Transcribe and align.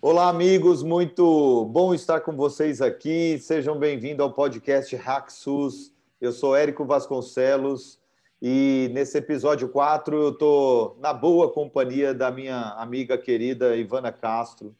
Olá, 0.00 0.28
amigos, 0.28 0.84
muito 0.84 1.64
bom 1.72 1.92
estar 1.92 2.20
com 2.20 2.36
vocês 2.36 2.80
aqui. 2.80 3.36
Sejam 3.40 3.76
bem-vindos 3.76 4.20
ao 4.20 4.32
podcast 4.32 4.94
Hack 4.94 5.28
SUS. 5.28 5.92
Eu 6.20 6.30
sou 6.30 6.54
Érico 6.54 6.84
Vasconcelos 6.84 7.98
e 8.40 8.88
nesse 8.94 9.18
episódio 9.18 9.68
4 9.68 10.16
eu 10.16 10.28
estou 10.28 10.96
na 11.00 11.12
boa 11.12 11.52
companhia 11.52 12.14
da 12.14 12.30
minha 12.30 12.74
amiga 12.74 13.18
querida 13.18 13.74
Ivana 13.74 14.12
Castro. 14.12 14.72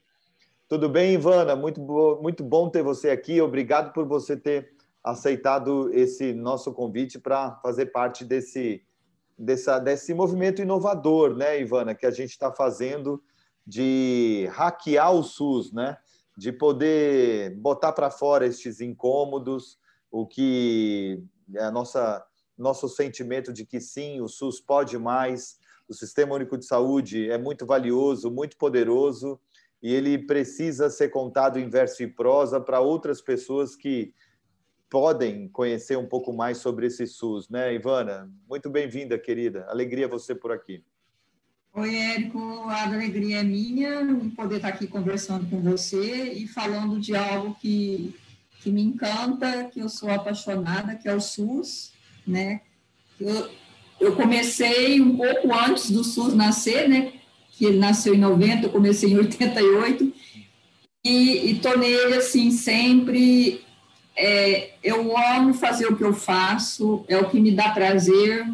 Tudo 0.69 0.89
bem, 0.89 1.15
Ivana? 1.15 1.57
Muito, 1.57 1.81
bo 1.81 2.23
muito 2.23 2.45
bom 2.45 2.71
ter 2.71 2.85
você 2.85 3.11
aqui. 3.11 3.41
Obrigado 3.41 3.93
por 3.93 4.07
você 4.07 4.37
ter 4.37 4.71
aceitado 5.03 5.93
esse 5.93 6.33
nosso 6.33 6.73
convite 6.73 7.19
para 7.19 7.57
fazer 7.61 7.87
parte 7.87 8.25
desse, 8.25 8.85
dessa, 9.37 9.81
desse 9.81 10.15
movimento 10.15 10.63
inovador, 10.63 11.35
né, 11.35 11.61
Ivana, 11.61 11.93
que 11.93 12.07
a 12.07 12.13
gente 12.13 12.31
está 12.31 12.53
fazendo 12.53 13.21
de 13.69 14.49
hackear 14.53 15.13
o 15.13 15.23
SUS, 15.23 15.71
né? 15.71 15.99
De 16.35 16.51
poder 16.51 17.55
botar 17.57 17.93
para 17.93 18.11
fora 18.11 18.47
estes 18.47 18.81
incômodos, 18.81 19.79
o 20.11 20.27
que 20.27 21.23
é 21.55 21.65
a 21.65 21.71
nossa 21.71 22.25
nosso 22.57 22.89
sentimento 22.89 23.53
de 23.53 23.65
que 23.65 23.79
sim, 23.79 24.21
o 24.21 24.27
SUS 24.27 24.61
pode 24.61 24.99
mais, 24.99 25.59
o 25.89 25.95
Sistema 25.95 26.35
Único 26.35 26.59
de 26.59 26.67
Saúde 26.67 27.31
é 27.31 27.39
muito 27.39 27.65
valioso, 27.65 28.33
muito 28.33 28.57
poderoso 28.57 29.39
e 29.81 29.95
ele 29.95 30.27
precisa 30.27 30.91
ser 30.91 31.11
contado 31.11 31.61
em 31.61 31.71
verso 31.71 32.03
e 32.03 32.09
prosa 32.09 32.61
para 32.61 32.81
outras 32.81 33.21
pessoas 33.21 33.77
que 33.77 34.13
podem 34.91 35.49
conhecer 35.49 35.97
um 35.97 36.09
pouco 36.09 36.33
mais 36.33 36.59
sobre 36.59 36.87
esse 36.87 37.07
SUS, 37.07 37.49
né, 37.49 37.73
Ivana? 37.73 38.29
Muito 38.49 38.69
bem-vinda, 38.69 39.17
querida. 39.17 39.67
Alegria 39.69 40.09
você 40.09 40.35
por 40.35 40.51
aqui. 40.51 40.83
Oi, 41.79 41.95
Érico, 41.95 42.65
a 42.69 42.87
alegria 42.87 43.39
é 43.39 43.45
minha 43.45 44.05
poder 44.35 44.57
estar 44.57 44.67
aqui 44.67 44.89
conversando 44.89 45.49
com 45.49 45.63
você 45.63 46.33
e 46.33 46.49
falando 46.49 46.99
de 46.99 47.15
algo 47.15 47.57
que, 47.61 48.17
que 48.61 48.73
me 48.73 48.83
encanta, 48.83 49.63
que 49.73 49.79
eu 49.79 49.89
sou 49.89 50.11
apaixonada, 50.11 50.97
que 50.97 51.09
é 51.09 51.15
o 51.15 51.21
SUS, 51.21 51.93
né? 52.27 52.63
Eu, 53.21 53.49
eu 54.01 54.17
comecei 54.17 55.01
um 55.01 55.17
pouco 55.17 55.55
antes 55.55 55.93
do 55.93 56.03
SUS 56.03 56.35
nascer, 56.35 56.89
né? 56.89 57.13
Que 57.53 57.67
ele 57.67 57.79
nasceu 57.79 58.13
em 58.13 58.19
90, 58.19 58.67
eu 58.67 58.71
comecei 58.71 59.13
em 59.13 59.19
88, 59.19 60.13
e, 61.05 61.51
e 61.51 61.59
tornei 61.61 61.95
ele, 61.95 62.15
assim, 62.15 62.51
sempre... 62.51 63.65
É, 64.17 64.73
eu 64.83 65.17
amo 65.17 65.55
fazer 65.55 65.87
o 65.87 65.97
que 65.97 66.03
eu 66.03 66.13
faço, 66.13 67.05
é 67.07 67.17
o 67.17 67.31
que 67.31 67.39
me 67.39 67.53
dá 67.53 67.69
prazer, 67.69 68.45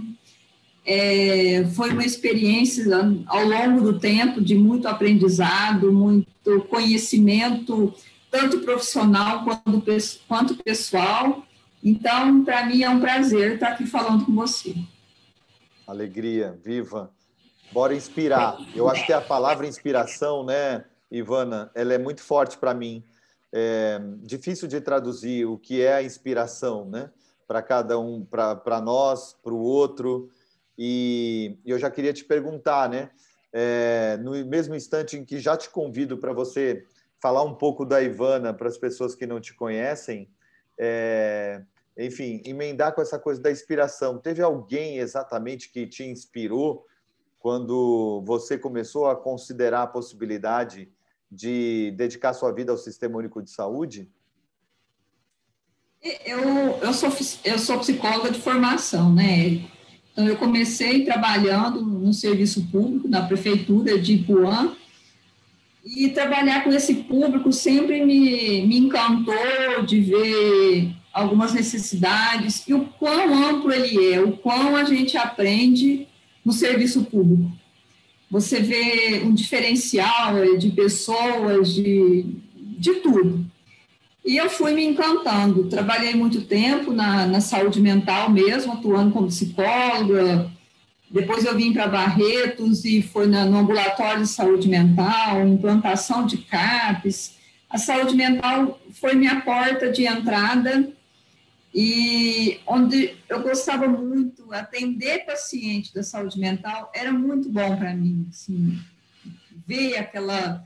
é, 0.84 1.64
foi 1.74 1.90
uma 1.90 2.04
experiência 2.04 2.84
ao 3.26 3.44
longo 3.44 3.80
do 3.92 3.98
tempo 3.98 4.40
de 4.40 4.54
muito 4.54 4.86
aprendizado, 4.86 5.92
muito 5.92 6.60
conhecimento, 6.68 7.94
tanto 8.30 8.60
profissional 8.60 9.44
quanto, 9.44 9.82
quanto 10.28 10.62
pessoal. 10.62 11.42
Então, 11.82 12.44
para 12.44 12.66
mim 12.66 12.82
é 12.82 12.90
um 12.90 13.00
prazer 13.00 13.54
estar 13.54 13.68
aqui 13.68 13.86
falando 13.86 14.26
com 14.26 14.34
você. 14.34 14.74
Alegria, 15.86 16.58
viva. 16.62 17.10
Bora 17.72 17.94
inspirar. 17.94 18.56
Eu 18.74 18.88
acho 18.88 19.04
que 19.06 19.12
a 19.12 19.20
palavra 19.20 19.66
inspiração, 19.66 20.44
né, 20.44 20.84
Ivana, 21.10 21.70
ela 21.74 21.94
é 21.94 21.98
muito 21.98 22.22
forte 22.22 22.58
para 22.58 22.74
mim. 22.74 23.02
É 23.52 24.00
difícil 24.22 24.68
de 24.68 24.80
traduzir 24.80 25.46
o 25.46 25.56
que 25.56 25.80
é 25.80 25.94
a 25.94 26.02
inspiração, 26.02 26.84
né? 26.86 27.10
Para 27.46 27.62
cada 27.62 27.98
um, 27.98 28.24
para 28.24 28.80
nós, 28.80 29.36
para 29.42 29.52
o 29.52 29.60
outro. 29.60 30.30
E 30.76 31.58
eu 31.64 31.78
já 31.78 31.90
queria 31.90 32.12
te 32.12 32.24
perguntar, 32.24 32.88
né? 32.88 33.10
É, 33.52 34.16
no 34.16 34.32
mesmo 34.46 34.74
instante 34.74 35.16
em 35.16 35.24
que 35.24 35.38
já 35.38 35.56
te 35.56 35.70
convido 35.70 36.18
para 36.18 36.32
você 36.32 36.84
falar 37.20 37.42
um 37.42 37.54
pouco 37.54 37.84
da 37.84 38.02
Ivana 38.02 38.52
para 38.52 38.68
as 38.68 38.76
pessoas 38.76 39.14
que 39.14 39.26
não 39.26 39.40
te 39.40 39.54
conhecem, 39.54 40.28
é, 40.76 41.62
enfim, 41.96 42.42
emendar 42.44 42.94
com 42.94 43.00
essa 43.00 43.18
coisa 43.18 43.40
da 43.40 43.50
inspiração. 43.50 44.18
Teve 44.18 44.42
alguém 44.42 44.98
exatamente 44.98 45.70
que 45.70 45.86
te 45.86 46.04
inspirou 46.04 46.84
quando 47.38 48.22
você 48.26 48.58
começou 48.58 49.06
a 49.06 49.14
considerar 49.14 49.82
a 49.82 49.86
possibilidade 49.86 50.90
de 51.30 51.92
dedicar 51.96 52.32
sua 52.32 52.52
vida 52.52 52.72
ao 52.72 52.78
Sistema 52.78 53.18
Único 53.18 53.42
de 53.42 53.50
Saúde? 53.50 54.10
Eu, 56.02 56.40
eu, 56.82 56.92
sou, 56.92 57.10
eu 57.44 57.58
sou 57.58 57.78
psicóloga 57.78 58.30
de 58.30 58.40
formação, 58.40 59.12
né? 59.14 59.68
Então, 60.14 60.28
eu 60.28 60.36
comecei 60.36 61.04
trabalhando 61.04 61.82
no 61.82 62.14
serviço 62.14 62.68
público, 62.70 63.08
na 63.08 63.22
prefeitura 63.22 63.98
de 63.98 64.14
Ipuã, 64.14 64.72
e 65.84 66.08
trabalhar 66.10 66.62
com 66.62 66.72
esse 66.72 66.94
público 66.94 67.52
sempre 67.52 68.04
me, 68.06 68.64
me 68.64 68.78
encantou 68.78 69.82
de 69.84 70.00
ver 70.00 70.94
algumas 71.12 71.52
necessidades 71.52 72.62
e 72.68 72.72
o 72.72 72.86
quão 72.98 73.34
amplo 73.34 73.72
ele 73.72 74.12
é, 74.12 74.20
o 74.20 74.36
quão 74.36 74.76
a 74.76 74.84
gente 74.84 75.16
aprende 75.16 76.06
no 76.44 76.52
serviço 76.52 77.04
público. 77.04 77.50
Você 78.30 78.60
vê 78.60 79.22
um 79.24 79.34
diferencial 79.34 80.56
de 80.56 80.70
pessoas, 80.70 81.74
de, 81.74 82.24
de 82.78 82.94
tudo. 82.94 83.44
E 84.24 84.36
eu 84.36 84.48
fui 84.48 84.72
me 84.72 84.84
encantando. 84.84 85.68
Trabalhei 85.68 86.14
muito 86.14 86.42
tempo 86.42 86.92
na, 86.92 87.26
na 87.26 87.40
saúde 87.40 87.80
mental 87.80 88.30
mesmo, 88.30 88.72
atuando 88.72 89.12
como 89.12 89.26
psicóloga. 89.28 90.50
Depois 91.10 91.44
eu 91.44 91.54
vim 91.54 91.72
para 91.72 91.86
Barretos 91.86 92.84
e 92.84 93.02
foi 93.02 93.26
na, 93.26 93.44
no 93.44 93.58
ambulatório 93.58 94.22
de 94.22 94.28
saúde 94.28 94.66
mental, 94.68 95.46
implantação 95.46 96.26
de 96.26 96.38
CAPES. 96.38 97.34
A 97.68 97.76
saúde 97.76 98.16
mental 98.16 98.80
foi 98.92 99.14
minha 99.14 99.40
porta 99.42 99.92
de 99.92 100.06
entrada 100.06 100.88
e 101.74 102.60
onde 102.66 103.16
eu 103.28 103.42
gostava 103.42 103.88
muito, 103.88 104.52
atender 104.52 105.26
paciente 105.26 105.92
da 105.92 106.02
saúde 106.02 106.38
mental 106.38 106.90
era 106.94 107.12
muito 107.12 107.48
bom 107.48 107.76
para 107.76 107.92
mim, 107.92 108.26
assim, 108.30 108.78
ver 109.66 109.96
aquela 109.96 110.64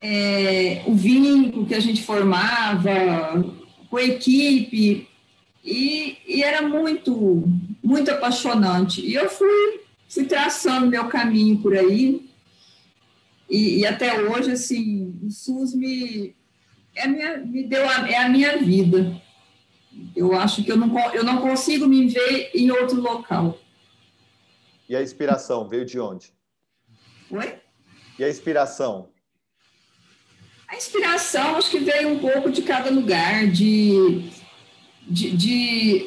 é, 0.00 0.82
o 0.86 0.94
vínculo 0.94 1.66
que 1.66 1.74
a 1.74 1.80
gente 1.80 2.02
formava 2.02 3.44
com 3.88 3.96
a 3.96 4.02
equipe, 4.02 5.08
e, 5.64 6.18
e, 6.26 6.42
era 6.42 6.62
muito, 6.62 7.44
muito 7.82 8.10
apaixonante. 8.10 9.04
E 9.04 9.14
eu 9.14 9.28
fui, 9.28 9.80
fui 10.08 10.24
traçando 10.24 10.86
meu 10.86 11.08
caminho 11.08 11.58
por 11.58 11.76
aí, 11.76 12.28
e, 13.48 13.78
e 13.78 13.86
até 13.86 14.22
hoje, 14.22 14.52
assim, 14.52 15.18
o 15.22 15.30
SUS 15.30 15.74
me, 15.74 16.34
é 16.94 17.06
minha, 17.06 17.38
me 17.38 17.64
deu 17.64 17.88
a, 17.88 18.08
é 18.08 18.16
a 18.16 18.28
minha 18.28 18.58
vida. 18.58 19.20
Eu 20.14 20.34
acho 20.34 20.62
que 20.62 20.70
eu 20.70 20.76
não, 20.76 20.98
eu 21.14 21.24
não 21.24 21.40
consigo 21.40 21.86
me 21.86 22.06
ver 22.06 22.50
em 22.54 22.70
outro 22.70 23.00
local. 23.00 23.58
E 24.88 24.94
a 24.94 25.02
inspiração 25.02 25.68
veio 25.68 25.84
de 25.84 25.98
onde? 25.98 26.32
Oi? 27.30 27.60
E 28.18 28.24
a 28.24 28.28
inspiração 28.28 29.08
a 30.68 30.76
inspiração, 30.76 31.56
acho 31.56 31.70
que 31.70 31.78
veio 31.78 32.08
um 32.10 32.18
pouco 32.18 32.50
de 32.50 32.62
cada 32.62 32.90
lugar, 32.90 33.46
de, 33.46 34.24
de, 35.08 35.30
de 35.36 36.06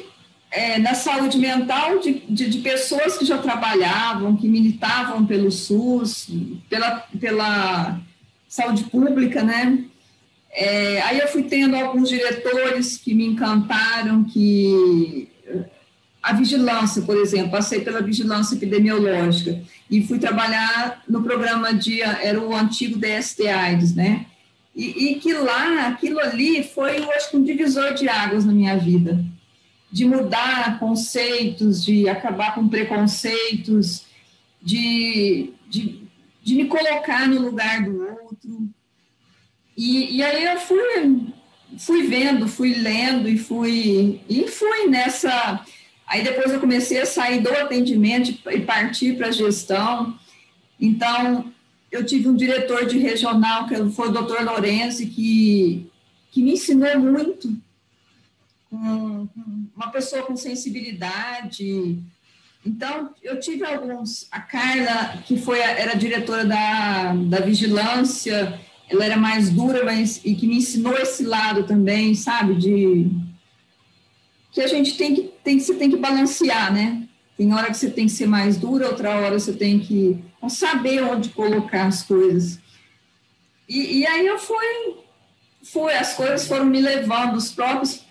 é, 0.50 0.78
na 0.78 0.94
saúde 0.94 1.38
mental 1.38 1.98
de, 1.98 2.22
de, 2.28 2.50
de, 2.50 2.58
pessoas 2.58 3.16
que 3.16 3.24
já 3.24 3.38
trabalhavam, 3.38 4.36
que 4.36 4.48
militavam 4.48 5.24
pelo 5.24 5.50
SUS, 5.50 6.28
pela, 6.68 7.06
pela 7.18 8.00
saúde 8.48 8.84
pública, 8.84 9.42
né? 9.42 9.84
É, 10.52 11.00
aí 11.02 11.20
eu 11.20 11.28
fui 11.28 11.44
tendo 11.44 11.76
alguns 11.76 12.08
diretores 12.08 12.96
que 12.96 13.14
me 13.14 13.24
encantaram, 13.24 14.24
que 14.24 15.28
a 16.22 16.34
vigilância, 16.34 17.02
por 17.02 17.16
exemplo, 17.16 17.52
passei 17.52 17.80
pela 17.80 18.02
vigilância 18.02 18.54
epidemiológica 18.54 19.62
e 19.90 20.02
fui 20.02 20.18
trabalhar 20.18 21.02
no 21.08 21.22
programa 21.22 21.72
de, 21.72 22.02
era 22.02 22.40
o 22.40 22.54
antigo 22.54 22.98
DST 22.98 23.46
AIDS, 23.48 23.94
né? 23.94 24.26
E, 24.74 25.12
e, 25.12 25.14
que 25.16 25.32
lá, 25.32 25.88
aquilo 25.88 26.20
ali 26.20 26.62
foi, 26.62 27.00
eu 27.00 27.10
acho 27.12 27.30
que 27.30 27.36
um 27.36 27.42
divisor 27.42 27.94
de 27.94 28.08
águas 28.08 28.44
na 28.44 28.52
minha 28.52 28.76
vida, 28.76 29.22
de 29.90 30.04
mudar 30.04 30.78
conceitos, 30.78 31.84
de 31.84 32.08
acabar 32.08 32.54
com 32.54 32.68
preconceitos, 32.68 34.06
de, 34.62 35.52
de, 35.68 36.02
de 36.42 36.54
me 36.54 36.66
colocar 36.66 37.26
no 37.26 37.40
lugar 37.40 37.82
do 37.82 38.00
outro. 38.00 38.68
E, 39.76 40.16
e 40.16 40.22
aí 40.22 40.44
eu 40.44 40.60
fui, 40.60 41.32
fui 41.78 42.06
vendo, 42.06 42.46
fui 42.46 42.74
lendo 42.74 43.28
e 43.28 43.36
fui, 43.36 44.20
e 44.28 44.46
fui 44.46 44.86
nessa. 44.86 45.64
Aí 46.06 46.22
depois 46.22 46.52
eu 46.52 46.60
comecei 46.60 47.00
a 47.00 47.06
sair 47.06 47.40
do 47.40 47.50
atendimento 47.50 48.32
e 48.50 48.60
partir 48.60 49.16
para 49.16 49.28
a 49.28 49.32
gestão. 49.32 50.16
Então, 50.80 51.52
eu 51.90 52.04
tive 52.04 52.28
um 52.28 52.36
diretor 52.36 52.86
de 52.86 52.98
regional, 52.98 53.66
que 53.66 53.74
foi 53.90 54.08
o 54.08 54.12
doutor 54.12 54.44
Lorenzi, 54.44 55.06
que, 55.06 55.90
que 56.30 56.42
me 56.42 56.52
ensinou 56.52 56.98
muito, 56.98 57.52
com, 58.68 59.28
uma 59.74 59.90
pessoa 59.90 60.22
com 60.22 60.36
sensibilidade. 60.36 61.98
Então, 62.64 63.10
eu 63.22 63.40
tive 63.40 63.64
alguns. 63.64 64.28
A 64.30 64.40
Carla, 64.40 65.22
que 65.26 65.36
foi 65.36 65.58
era 65.58 65.94
diretora 65.94 66.44
da, 66.44 67.12
da 67.14 67.40
vigilância, 67.40 68.60
ela 68.88 69.04
era 69.04 69.16
mais 69.16 69.50
dura, 69.50 69.84
mas 69.84 70.20
e 70.24 70.34
que 70.34 70.46
me 70.46 70.58
ensinou 70.58 70.96
esse 70.96 71.24
lado 71.24 71.64
também, 71.64 72.14
sabe, 72.14 72.54
de 72.54 73.10
que 74.52 74.60
a 74.60 74.66
gente 74.66 74.96
tem 74.96 75.14
que 75.14 75.22
tem 75.42 75.58
você 75.58 75.74
tem 75.74 75.90
que 75.90 75.96
balancear, 75.96 76.72
né? 76.72 77.08
Tem 77.36 77.52
hora 77.54 77.68
que 77.68 77.76
você 77.76 77.90
tem 77.90 78.06
que 78.06 78.12
ser 78.12 78.26
mais 78.26 78.58
dura, 78.58 78.88
outra 78.88 79.10
hora 79.16 79.38
você 79.38 79.52
tem 79.52 79.78
que 79.78 80.22
saber 80.48 81.02
onde 81.02 81.30
colocar 81.30 81.86
as 81.86 82.02
coisas. 82.02 82.58
E, 83.68 83.98
e 83.98 84.06
aí 84.06 84.26
eu 84.26 84.38
fui, 84.38 84.96
fui, 85.62 85.92
as 85.92 86.14
coisas 86.14 86.46
foram 86.46 86.66
me 86.66 86.80
levando, 86.80 87.36
os 87.36 87.52
próprios 87.52 88.04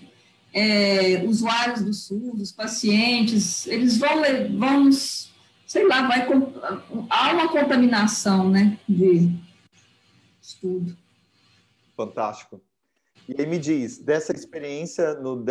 é, 0.53 1.23
usuários 1.25 1.81
do 1.81 1.93
SUS, 1.93 2.41
os 2.41 2.51
pacientes, 2.51 3.67
eles 3.67 3.97
vão, 3.97 4.21
vão 4.57 4.89
sei 5.69 5.87
lá, 5.87 6.07
vai, 6.07 6.27
há 7.09 7.33
uma 7.33 7.49
contaminação, 7.49 8.49
né, 8.49 8.79
de 8.87 9.29
estudo. 10.41 10.97
Fantástico. 11.95 12.61
E 13.27 13.39
aí 13.39 13.45
me 13.45 13.59
diz, 13.59 13.99
dessa 13.99 14.33
experiência 14.33 15.13
no, 15.15 15.45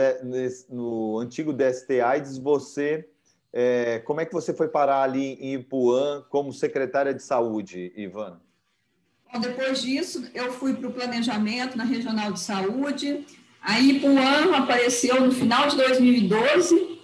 no 0.68 1.18
antigo 1.20 1.52
DST 1.52 2.00
AIDS, 2.00 2.36
você, 2.36 3.08
é, 3.52 4.00
como 4.00 4.20
é 4.20 4.26
que 4.26 4.32
você 4.32 4.52
foi 4.52 4.68
parar 4.68 5.02
ali 5.02 5.34
em 5.40 5.54
Ipuã 5.54 6.24
como 6.28 6.52
secretária 6.52 7.14
de 7.14 7.22
saúde, 7.22 7.92
Ivana? 7.96 8.40
Bom, 9.32 9.40
depois 9.40 9.82
disso, 9.82 10.28
eu 10.34 10.52
fui 10.52 10.74
para 10.74 10.88
o 10.88 10.92
planejamento 10.92 11.76
na 11.76 11.84
Regional 11.84 12.32
de 12.32 12.40
Saúde, 12.40 13.26
aí 13.60 13.96
Ipuã 13.96 14.56
apareceu 14.56 15.20
no 15.20 15.32
final 15.32 15.68
de 15.68 15.76
2012, 15.76 16.97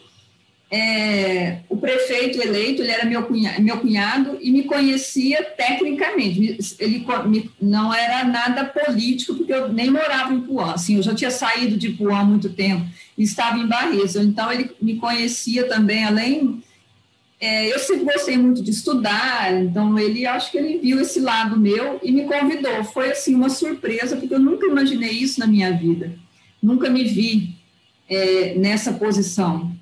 é, 0.70 1.60
o 1.68 1.76
prefeito 1.76 2.40
eleito, 2.40 2.82
ele 2.82 2.90
era 2.90 3.04
meu 3.04 3.22
cunhado, 3.24 3.62
meu 3.62 3.78
cunhado 3.78 4.38
e 4.40 4.50
me 4.50 4.64
conhecia 4.64 5.44
tecnicamente. 5.44 6.58
Ele 6.80 7.06
me, 7.26 7.50
não 7.60 7.94
era 7.94 8.24
nada 8.24 8.64
político, 8.64 9.34
porque 9.34 9.52
eu 9.52 9.72
nem 9.72 9.90
morava 9.90 10.32
em 10.32 10.40
Puã. 10.40 10.72
Assim, 10.72 10.96
eu 10.96 11.02
já 11.02 11.14
tinha 11.14 11.30
saído 11.30 11.76
de 11.76 11.90
Puã 11.90 12.18
há 12.18 12.24
muito 12.24 12.48
tempo 12.50 12.84
e 13.16 13.22
estava 13.22 13.58
em 13.58 13.66
Barretos. 13.66 14.16
Então, 14.16 14.50
ele 14.50 14.70
me 14.80 14.96
conhecia 14.96 15.68
também, 15.68 16.04
além. 16.04 16.62
É, 17.38 17.72
eu 17.72 17.78
sempre 17.78 18.04
gostei 18.04 18.38
muito 18.38 18.62
de 18.62 18.70
estudar, 18.70 19.52
então 19.52 19.98
ele 19.98 20.24
acho 20.24 20.50
que 20.50 20.56
ele 20.56 20.78
viu 20.78 20.98
esse 21.00 21.20
lado 21.20 21.60
meu 21.60 22.00
e 22.02 22.10
me 22.10 22.24
convidou. 22.24 22.82
Foi 22.84 23.10
assim 23.10 23.34
uma 23.34 23.50
surpresa, 23.50 24.16
porque 24.16 24.34
eu 24.34 24.40
nunca 24.40 24.66
imaginei 24.66 25.10
isso 25.10 25.38
na 25.38 25.46
minha 25.46 25.70
vida. 25.72 26.16
Nunca 26.62 26.88
me 26.88 27.04
vi 27.04 27.54
é, 28.08 28.54
nessa 28.56 28.92
posição. 28.94 29.73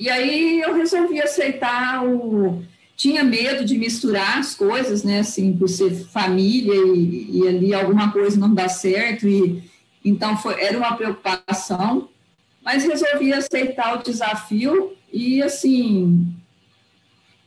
E 0.00 0.08
aí 0.08 0.60
eu 0.60 0.74
resolvi 0.74 1.20
aceitar 1.20 2.02
o. 2.06 2.62
Tinha 2.96 3.22
medo 3.22 3.66
de 3.66 3.76
misturar 3.76 4.38
as 4.38 4.54
coisas, 4.54 5.04
né? 5.04 5.20
Assim, 5.20 5.52
por 5.54 5.68
ser 5.68 5.90
família 6.06 6.74
e, 6.74 7.38
e 7.38 7.48
ali 7.48 7.74
alguma 7.74 8.10
coisa 8.10 8.40
não 8.40 8.54
dá 8.54 8.66
certo. 8.66 9.28
E, 9.28 9.62
então 10.02 10.38
foi, 10.38 10.58
era 10.58 10.78
uma 10.78 10.96
preocupação, 10.96 12.08
mas 12.62 12.84
resolvi 12.84 13.30
aceitar 13.34 13.98
o 13.98 14.02
desafio 14.02 14.96
e 15.12 15.42
assim. 15.42 16.26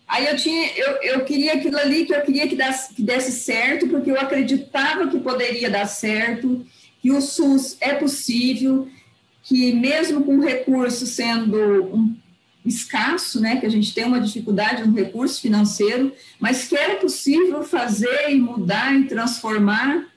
Aí 0.08 0.28
eu 0.28 0.38
tinha, 0.38 0.72
eu, 0.78 0.92
eu 1.02 1.26
queria 1.26 1.54
aquilo 1.54 1.78
ali 1.78 2.06
que 2.06 2.14
eu 2.14 2.22
queria 2.22 2.48
que 2.48 2.56
desse, 2.56 2.94
que 2.94 3.02
desse 3.02 3.32
certo, 3.32 3.88
porque 3.88 4.12
eu 4.12 4.20
acreditava 4.20 5.08
que 5.08 5.20
poderia 5.20 5.72
dar 5.72 5.88
certo, 5.88 6.64
que 7.02 7.12
o 7.12 7.20
SUS 7.20 7.78
é 7.82 7.96
possível, 7.96 8.88
que 9.42 9.74
mesmo 9.74 10.24
com 10.24 10.40
recursos 10.40 11.10
sendo 11.10 11.58
um 11.96 12.16
escasso, 12.66 13.42
né, 13.42 13.58
que 13.58 13.66
a 13.66 13.70
gente 13.70 13.94
tem 13.94 14.06
uma 14.06 14.22
dificuldade 14.22 14.88
no 14.88 14.96
recurso 14.96 15.42
financeiro, 15.42 16.14
mas 16.40 16.68
que 16.68 16.76
era 16.76 16.96
possível 16.96 17.64
fazer 17.64 18.30
e 18.30 18.36
mudar 18.36 18.94
e 18.94 19.06
transformar. 19.06 20.08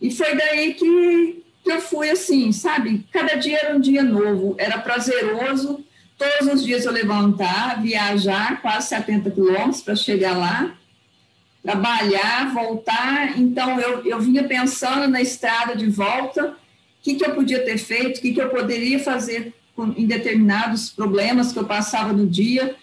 E 0.00 0.10
foi 0.10 0.36
daí 0.36 0.74
que, 0.74 1.42
que 1.64 1.72
eu 1.72 1.80
fui 1.80 2.08
assim, 2.10 2.52
sabe? 2.52 3.04
Cada 3.12 3.34
dia 3.34 3.58
era 3.58 3.76
um 3.76 3.80
dia 3.80 4.02
novo, 4.02 4.54
era 4.58 4.78
prazeroso. 4.78 5.84
Todos 6.16 6.54
os 6.54 6.64
dias 6.64 6.84
eu 6.84 6.92
levantar, 6.92 7.82
viajar 7.82 8.60
quase 8.60 8.88
70 8.88 9.30
quilômetros 9.30 9.82
para 9.82 9.96
chegar 9.96 10.36
lá, 10.36 10.74
trabalhar, 11.62 12.52
voltar. 12.52 13.38
Então 13.38 13.80
eu, 13.80 14.04
eu 14.04 14.20
vinha 14.20 14.44
pensando 14.44 15.08
na 15.08 15.20
estrada 15.20 15.74
de 15.74 15.86
volta, 15.86 16.50
o 16.50 16.54
que, 17.02 17.14
que 17.14 17.24
eu 17.24 17.34
podia 17.34 17.64
ter 17.64 17.78
feito, 17.78 18.18
o 18.18 18.20
que, 18.20 18.32
que 18.32 18.40
eu 18.40 18.50
poderia 18.50 18.98
fazer 18.98 19.54
em 19.84 20.06
determinados 20.06 20.90
problemas 20.90 21.52
que 21.52 21.58
eu 21.58 21.64
passava 21.64 22.12
no 22.12 22.26
dia. 22.26 22.76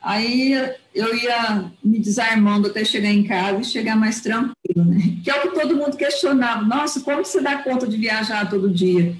Aí 0.00 0.52
eu 0.94 1.14
ia 1.14 1.72
me 1.82 1.98
desarmando 1.98 2.68
até 2.68 2.84
chegar 2.84 3.10
em 3.10 3.24
casa 3.24 3.60
e 3.60 3.64
chegar 3.64 3.96
mais 3.96 4.20
tranquilo, 4.20 4.84
né? 4.84 5.18
Que 5.24 5.30
é 5.30 5.34
o 5.34 5.42
que 5.42 5.60
todo 5.60 5.76
mundo 5.76 5.96
questionava. 5.96 6.62
Nossa, 6.62 7.00
como 7.00 7.24
você 7.24 7.40
dá 7.40 7.58
conta 7.58 7.86
de 7.86 7.96
viajar 7.96 8.48
todo 8.48 8.70
dia? 8.70 9.16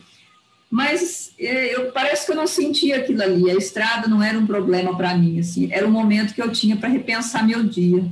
Mas 0.70 1.32
é, 1.38 1.74
eu 1.74 1.92
parece 1.92 2.26
que 2.26 2.32
eu 2.32 2.36
não 2.36 2.46
sentia 2.46 2.98
aquilo 2.98 3.22
ali. 3.22 3.50
A 3.50 3.54
estrada 3.54 4.08
não 4.08 4.22
era 4.22 4.38
um 4.38 4.46
problema 4.46 4.96
para 4.96 5.16
mim, 5.16 5.40
assim. 5.40 5.72
Era 5.72 5.86
um 5.86 5.90
momento 5.90 6.34
que 6.34 6.42
eu 6.42 6.52
tinha 6.52 6.76
para 6.76 6.88
repensar 6.88 7.46
meu 7.46 7.62
dia. 7.62 8.04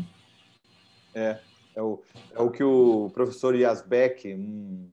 É, 1.15 1.39
é 1.77 1.83
o, 1.83 2.03
é 2.35 2.41
o 2.41 2.51
que 2.51 2.63
o 2.63 3.11
professor 3.15 3.55
Yasbeck, 3.55 4.35
um 4.35 4.89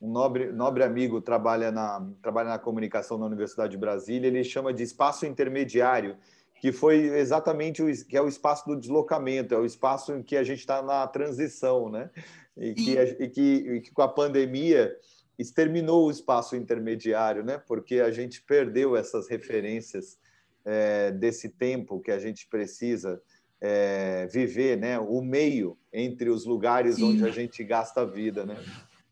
um 0.00 0.10
nobre, 0.10 0.52
nobre 0.52 0.82
amigo 0.82 1.20
trabalha 1.20 1.70
na, 1.70 2.06
trabalha 2.22 2.50
na 2.50 2.58
comunicação 2.58 3.16
na 3.18 3.26
Universidade 3.26 3.72
de 3.72 3.78
Brasília, 3.78 4.28
ele 4.28 4.44
chama 4.44 4.72
de 4.72 4.82
espaço 4.82 5.24
intermediário, 5.26 6.16
que 6.60 6.72
foi 6.72 6.96
exatamente 7.18 7.82
o 7.82 8.06
que 8.06 8.16
é 8.16 8.20
o 8.20 8.28
espaço 8.28 8.66
do 8.66 8.78
deslocamento, 8.78 9.54
é 9.54 9.58
o 9.58 9.64
espaço 9.64 10.12
em 10.12 10.22
que 10.22 10.36
a 10.36 10.44
gente 10.44 10.60
está 10.60 10.82
na 10.82 11.06
transição, 11.06 11.90
né? 11.90 12.10
E 12.56 12.72
que, 12.72 12.98
e 12.98 13.28
que, 13.28 13.40
e 13.40 13.80
que 13.82 13.92
com 13.92 14.02
a 14.02 14.08
pandemia 14.08 14.94
exterminou 15.38 16.06
o 16.06 16.10
espaço 16.10 16.56
intermediário, 16.56 17.44
né? 17.44 17.58
Porque 17.58 18.00
a 18.00 18.10
gente 18.10 18.42
perdeu 18.42 18.96
essas 18.96 19.28
referências 19.28 20.18
é, 20.64 21.10
desse 21.10 21.50
tempo 21.50 22.00
que 22.00 22.10
a 22.10 22.18
gente 22.18 22.48
precisa 22.48 23.20
é, 23.60 24.26
viver, 24.26 24.78
né? 24.78 24.98
O 24.98 25.20
meio 25.20 25.78
entre 25.92 26.30
os 26.30 26.44
lugares 26.46 26.96
Sim. 26.96 27.12
onde 27.12 27.24
a 27.24 27.30
gente 27.30 27.62
gasta 27.62 28.00
a 28.02 28.04
vida, 28.04 28.46
né? 28.46 28.56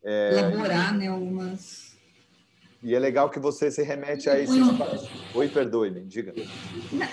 É, 0.05 0.39
elaborar 0.39 0.95
né, 0.95 1.09
algumas. 1.09 1.95
E 2.83 2.95
é 2.95 2.99
legal 2.99 3.31
que 3.31 3.41
você 3.41 3.71
se 3.71 3.83
remete 3.83 4.29
a 4.29 4.39
esse 4.39 4.61
espaço. 4.61 5.11
Oi, 5.35 5.49
perdoe-me, 5.49 6.03
diga. 6.05 6.35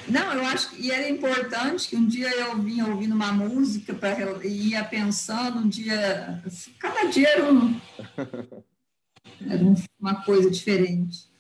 Não, 0.10 0.34
eu 0.34 0.42
acho 0.42 0.72
que 0.72 0.92
era 0.92 1.08
importante 1.08 1.88
que 1.88 1.96
um 1.96 2.06
dia 2.06 2.30
eu 2.30 2.58
vinha 2.58 2.86
ouvindo 2.86 3.16
uma 3.16 3.32
música 3.32 3.94
para 3.94 4.46
ia 4.46 4.84
pensando, 4.84 5.60
um 5.60 5.70
dia. 5.70 6.44
Cada 6.78 7.06
dia 7.06 7.30
era, 7.30 7.46
um, 7.46 7.80
era 9.50 9.64
uma 9.98 10.22
coisa 10.26 10.52
diferente. 10.52 11.32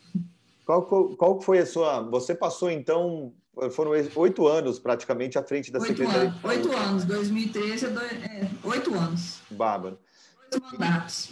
Qual, 0.65 0.83
qual 0.85 1.41
foi 1.41 1.59
a 1.59 1.65
sua. 1.65 2.01
Você 2.03 2.33
passou, 2.33 2.71
então, 2.71 3.33
foram 3.71 3.91
oito 4.15 4.47
anos 4.47 4.79
praticamente 4.79 5.37
à 5.37 5.43
frente 5.43 5.69
da 5.69 5.79
oito 5.79 5.89
Secretaria. 5.89 6.29
Anos, 6.29 6.43
oito 6.45 6.71
anos, 6.71 7.03
2013 7.03 7.87
é, 7.87 8.47
oito 8.63 8.95
anos. 8.95 9.41
Bárbaro 9.51 9.99
mandatos. 10.59 11.31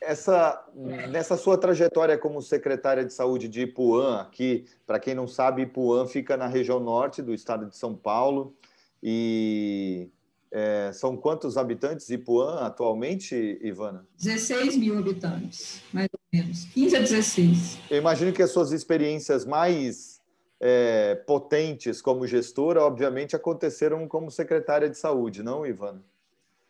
Essa, 0.00 0.64
nessa 1.10 1.36
sua 1.36 1.58
trajetória 1.58 2.16
como 2.16 2.40
secretária 2.40 3.04
de 3.04 3.12
saúde 3.12 3.48
de 3.48 3.62
Ipuã, 3.62 4.20
aqui, 4.22 4.64
para 4.86 4.98
quem 4.98 5.14
não 5.14 5.28
sabe, 5.28 5.62
Ipuã 5.62 6.06
fica 6.06 6.36
na 6.36 6.46
região 6.46 6.80
norte 6.80 7.20
do 7.22 7.34
estado 7.34 7.66
de 7.66 7.76
São 7.76 7.94
Paulo. 7.94 8.54
E 9.02 10.08
é, 10.50 10.90
são 10.92 11.16
quantos 11.16 11.56
habitantes 11.56 12.08
Ipuã 12.10 12.60
atualmente, 12.60 13.58
Ivana? 13.62 14.06
16 14.18 14.76
mil 14.76 14.98
habitantes, 14.98 15.82
mais 15.92 16.08
ou 16.12 16.20
menos. 16.32 16.64
15 16.64 16.96
a 16.96 17.00
16. 17.00 17.78
Eu 17.90 17.98
imagino 17.98 18.32
que 18.32 18.42
as 18.42 18.50
suas 18.50 18.72
experiências 18.72 19.44
mais 19.44 20.20
é, 20.60 21.14
potentes 21.26 22.02
como 22.02 22.26
gestora, 22.26 22.82
obviamente, 22.82 23.36
aconteceram 23.36 24.06
como 24.08 24.30
secretária 24.30 24.88
de 24.88 24.98
saúde, 24.98 25.42
não, 25.42 25.66
Ivana? 25.66 26.02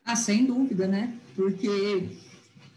Ah, 0.05 0.17
sem 0.17 0.45
dúvida, 0.45 0.87
né? 0.87 1.15
Porque 1.37 2.09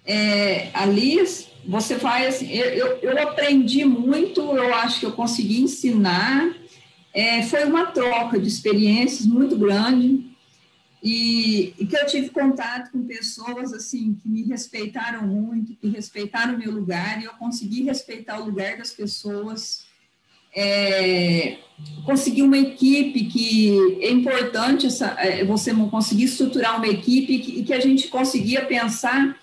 é, 0.05 0.69
ali 0.73 1.17
você 1.65 1.95
vai 1.95 2.27
assim, 2.27 2.49
eu, 2.51 2.97
eu 2.97 3.27
aprendi 3.27 3.85
muito, 3.85 4.41
eu 4.41 4.73
acho 4.73 4.99
que 4.99 5.05
eu 5.05 5.13
consegui 5.13 5.61
ensinar. 5.61 6.53
É, 7.13 7.43
foi 7.43 7.63
uma 7.65 7.85
troca 7.87 8.39
de 8.39 8.47
experiências 8.47 9.25
muito 9.25 9.55
grande 9.55 10.33
e, 11.03 11.73
e, 11.77 11.85
que 11.85 11.97
eu 11.97 12.05
tive 12.05 12.29
contato 12.29 12.91
com 12.91 13.05
pessoas 13.05 13.73
assim 13.73 14.13
que 14.15 14.29
me 14.29 14.41
respeitaram 14.43 15.27
muito, 15.27 15.75
que 15.75 15.89
respeitaram 15.89 16.55
o 16.55 16.57
meu 16.57 16.71
lugar 16.71 17.21
e 17.21 17.25
eu 17.25 17.33
consegui 17.33 17.83
respeitar 17.83 18.39
o 18.39 18.45
lugar 18.45 18.77
das 18.77 18.91
pessoas 18.91 19.83
é, 20.55 21.57
conseguir 22.05 22.43
uma 22.43 22.57
equipe 22.57 23.25
que 23.25 23.99
é 24.01 24.11
importante 24.11 24.87
essa, 24.87 25.15
é, 25.19 25.43
você 25.43 25.73
conseguir 25.73 26.25
estruturar 26.25 26.77
uma 26.77 26.87
equipe 26.87 27.33
e 27.33 27.39
que, 27.39 27.63
que, 27.63 27.73
a 27.73 27.79
gente 27.79 28.07
conseguia 28.07 28.65
pensar 28.65 29.37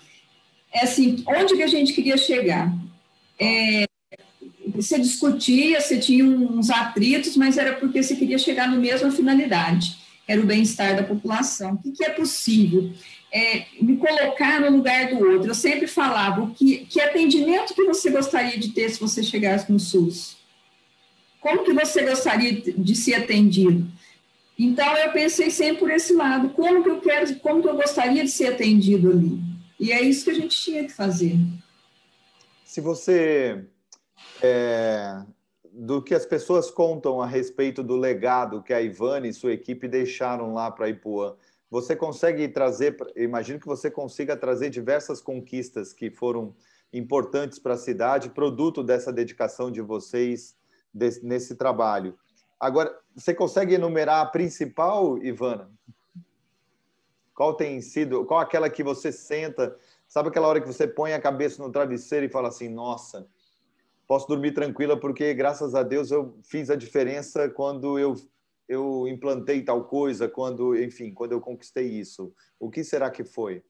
é 0.73 0.83
assim, 0.83 1.23
onde 1.27 1.55
que 1.55 1.63
a 1.63 1.67
gente 1.67 1.93
queria 1.93 2.17
chegar. 2.17 2.73
É, 3.39 3.85
você 4.73 4.97
discutia, 4.97 5.81
você 5.81 5.99
tinha 5.99 6.23
uns 6.23 6.69
atritos, 6.69 7.35
mas 7.35 7.57
era 7.57 7.73
porque 7.73 8.01
você 8.01 8.15
queria 8.15 8.37
chegar 8.37 8.69
na 8.69 8.77
mesma 8.77 9.11
finalidade, 9.11 9.97
era 10.27 10.39
o 10.39 10.45
bem-estar 10.45 10.95
da 10.95 11.03
população. 11.03 11.73
O 11.73 11.77
que, 11.77 11.91
que 11.91 12.05
é 12.05 12.09
possível? 12.09 12.91
é, 13.31 13.65
me 13.81 13.95
colocar 13.97 14.59
no 14.59 14.77
lugar 14.77 15.09
do 15.09 15.25
outro. 15.25 15.49
Eu 15.49 15.55
sempre 15.55 15.87
falava, 15.87 16.51
que, 16.51 16.85
que 16.85 16.99
atendimento 16.99 17.73
que 17.73 17.85
você 17.85 18.09
gostaria 18.09 18.57
de 18.57 18.69
ter 18.69 18.89
se 18.89 18.99
você 18.99 19.23
chegasse 19.23 19.71
no 19.71 19.79
SUS? 19.79 20.35
Como 21.41 21.63
que 21.63 21.73
você 21.73 22.03
gostaria 22.03 22.61
de 22.61 22.95
ser 22.95 23.15
atendido? 23.15 23.87
Então, 24.57 24.95
eu 24.97 25.11
pensei 25.11 25.49
sempre 25.49 25.79
por 25.79 25.89
esse 25.89 26.13
lado, 26.13 26.51
como 26.51 26.83
que 26.83 26.89
eu 26.89 27.01
quero, 27.01 27.35
como 27.39 27.63
que 27.63 27.67
eu 27.67 27.75
gostaria 27.75 28.23
de 28.23 28.29
ser 28.29 28.53
atendido 28.53 29.09
ali? 29.09 29.39
E 29.79 29.91
é 29.91 29.99
isso 29.99 30.23
que 30.23 30.29
a 30.29 30.35
gente 30.35 30.55
tinha 30.55 30.83
que 30.83 30.93
fazer. 30.93 31.35
Se 32.63 32.79
você, 32.79 33.65
é, 34.43 35.23
do 35.71 35.99
que 35.99 36.13
as 36.13 36.27
pessoas 36.27 36.69
contam 36.69 37.19
a 37.19 37.25
respeito 37.25 37.81
do 37.81 37.95
legado 37.95 38.61
que 38.61 38.71
a 38.71 38.79
Ivane 38.79 39.29
e 39.29 39.33
sua 39.33 39.51
equipe 39.51 39.87
deixaram 39.87 40.53
lá 40.53 40.69
para 40.69 40.89
Ipuã, 40.89 41.33
você 41.71 41.95
consegue 41.95 42.47
trazer, 42.49 42.95
imagino 43.15 43.59
que 43.59 43.65
você 43.65 43.89
consiga 43.89 44.37
trazer 44.37 44.69
diversas 44.69 45.19
conquistas 45.19 45.91
que 45.91 46.11
foram 46.11 46.53
importantes 46.93 47.57
para 47.57 47.73
a 47.73 47.77
cidade, 47.77 48.29
produto 48.29 48.83
dessa 48.83 49.11
dedicação 49.11 49.71
de 49.71 49.81
vocês 49.81 50.55
desse, 50.93 51.25
nesse 51.25 51.55
trabalho. 51.55 52.17
Agora, 52.59 52.95
você 53.15 53.33
consegue 53.33 53.73
enumerar 53.73 54.21
a 54.21 54.25
principal, 54.25 55.17
Ivana? 55.23 55.71
Qual 57.33 57.55
tem 57.55 57.81
sido, 57.81 58.25
qual 58.25 58.39
aquela 58.39 58.69
que 58.69 58.83
você 58.83 59.11
senta, 59.11 59.75
sabe 60.07 60.29
aquela 60.29 60.47
hora 60.47 60.61
que 60.61 60.67
você 60.67 60.87
põe 60.87 61.13
a 61.13 61.21
cabeça 61.21 61.61
no 61.63 61.71
travesseiro 61.71 62.25
e 62.25 62.29
fala 62.29 62.49
assim, 62.49 62.69
nossa, 62.69 63.27
posso 64.07 64.27
dormir 64.27 64.51
tranquila 64.53 64.99
porque 64.99 65.33
graças 65.33 65.73
a 65.73 65.81
Deus 65.81 66.11
eu 66.11 66.37
fiz 66.43 66.69
a 66.69 66.75
diferença 66.75 67.49
quando 67.49 67.97
eu 67.97 68.15
eu 68.71 69.05
implantei 69.05 69.61
tal 69.61 69.83
coisa, 69.83 70.29
quando, 70.29 70.81
enfim, 70.81 71.13
quando 71.13 71.33
eu 71.33 71.41
conquistei 71.41 71.87
isso? 71.87 72.33
O 72.57 72.69
que 72.69 72.85
será 72.85 73.11
que 73.11 73.25
foi? 73.25 73.61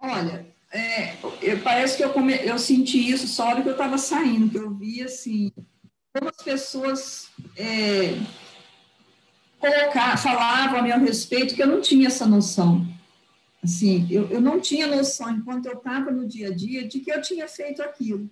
Olha, 0.00 0.46
é, 0.72 1.12
eu, 1.42 1.60
parece 1.62 1.98
que 1.98 2.02
eu, 2.02 2.10
come, 2.10 2.34
eu 2.36 2.58
senti 2.58 3.10
isso 3.10 3.28
só 3.28 3.48
hora 3.48 3.62
que 3.62 3.68
eu 3.68 3.72
estava 3.72 3.98
saindo, 3.98 4.50
que 4.50 4.56
eu 4.56 4.70
vi, 4.70 5.02
assim, 5.02 5.52
como 6.12 6.28
as 6.28 6.42
pessoas 6.42 7.28
é, 7.56 8.18
colocar, 9.58 10.16
falavam 10.16 10.80
a 10.80 10.82
meu 10.82 10.98
respeito, 10.98 11.54
que 11.54 11.62
eu 11.62 11.66
não 11.66 11.80
tinha 11.80 12.08
essa 12.08 12.26
noção. 12.26 12.86
Assim, 13.62 14.06
eu, 14.10 14.28
eu 14.30 14.40
não 14.40 14.60
tinha 14.60 14.86
noção, 14.86 15.30
enquanto 15.30 15.66
eu 15.66 15.74
estava 15.74 16.10
no 16.10 16.26
dia 16.26 16.48
a 16.48 16.54
dia, 16.54 16.88
de 16.88 17.00
que 17.00 17.12
eu 17.12 17.20
tinha 17.20 17.46
feito 17.46 17.82
aquilo, 17.82 18.28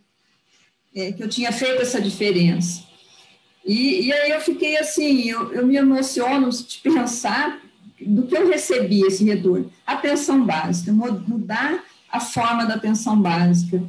é, 0.94 1.12
que 1.12 1.22
eu 1.22 1.28
tinha 1.28 1.52
feito 1.52 1.82
essa 1.82 2.00
diferença. 2.00 2.82
E, 3.64 4.06
e 4.06 4.12
aí 4.12 4.30
eu 4.30 4.40
fiquei 4.40 4.78
assim, 4.78 5.28
eu, 5.28 5.52
eu 5.52 5.66
me 5.66 5.76
emociono 5.76 6.48
de 6.50 6.80
pensar 6.80 7.60
do 8.00 8.26
que 8.26 8.36
eu 8.36 8.48
recebi 8.48 9.02
esse 9.02 9.22
retorno. 9.24 9.70
A 9.86 9.96
pensão 9.96 10.44
básica, 10.44 10.90
mudar 10.92 11.84
a 12.10 12.18
forma 12.18 12.64
da 12.64 12.78
pensão 12.78 13.20
básica. 13.20 13.82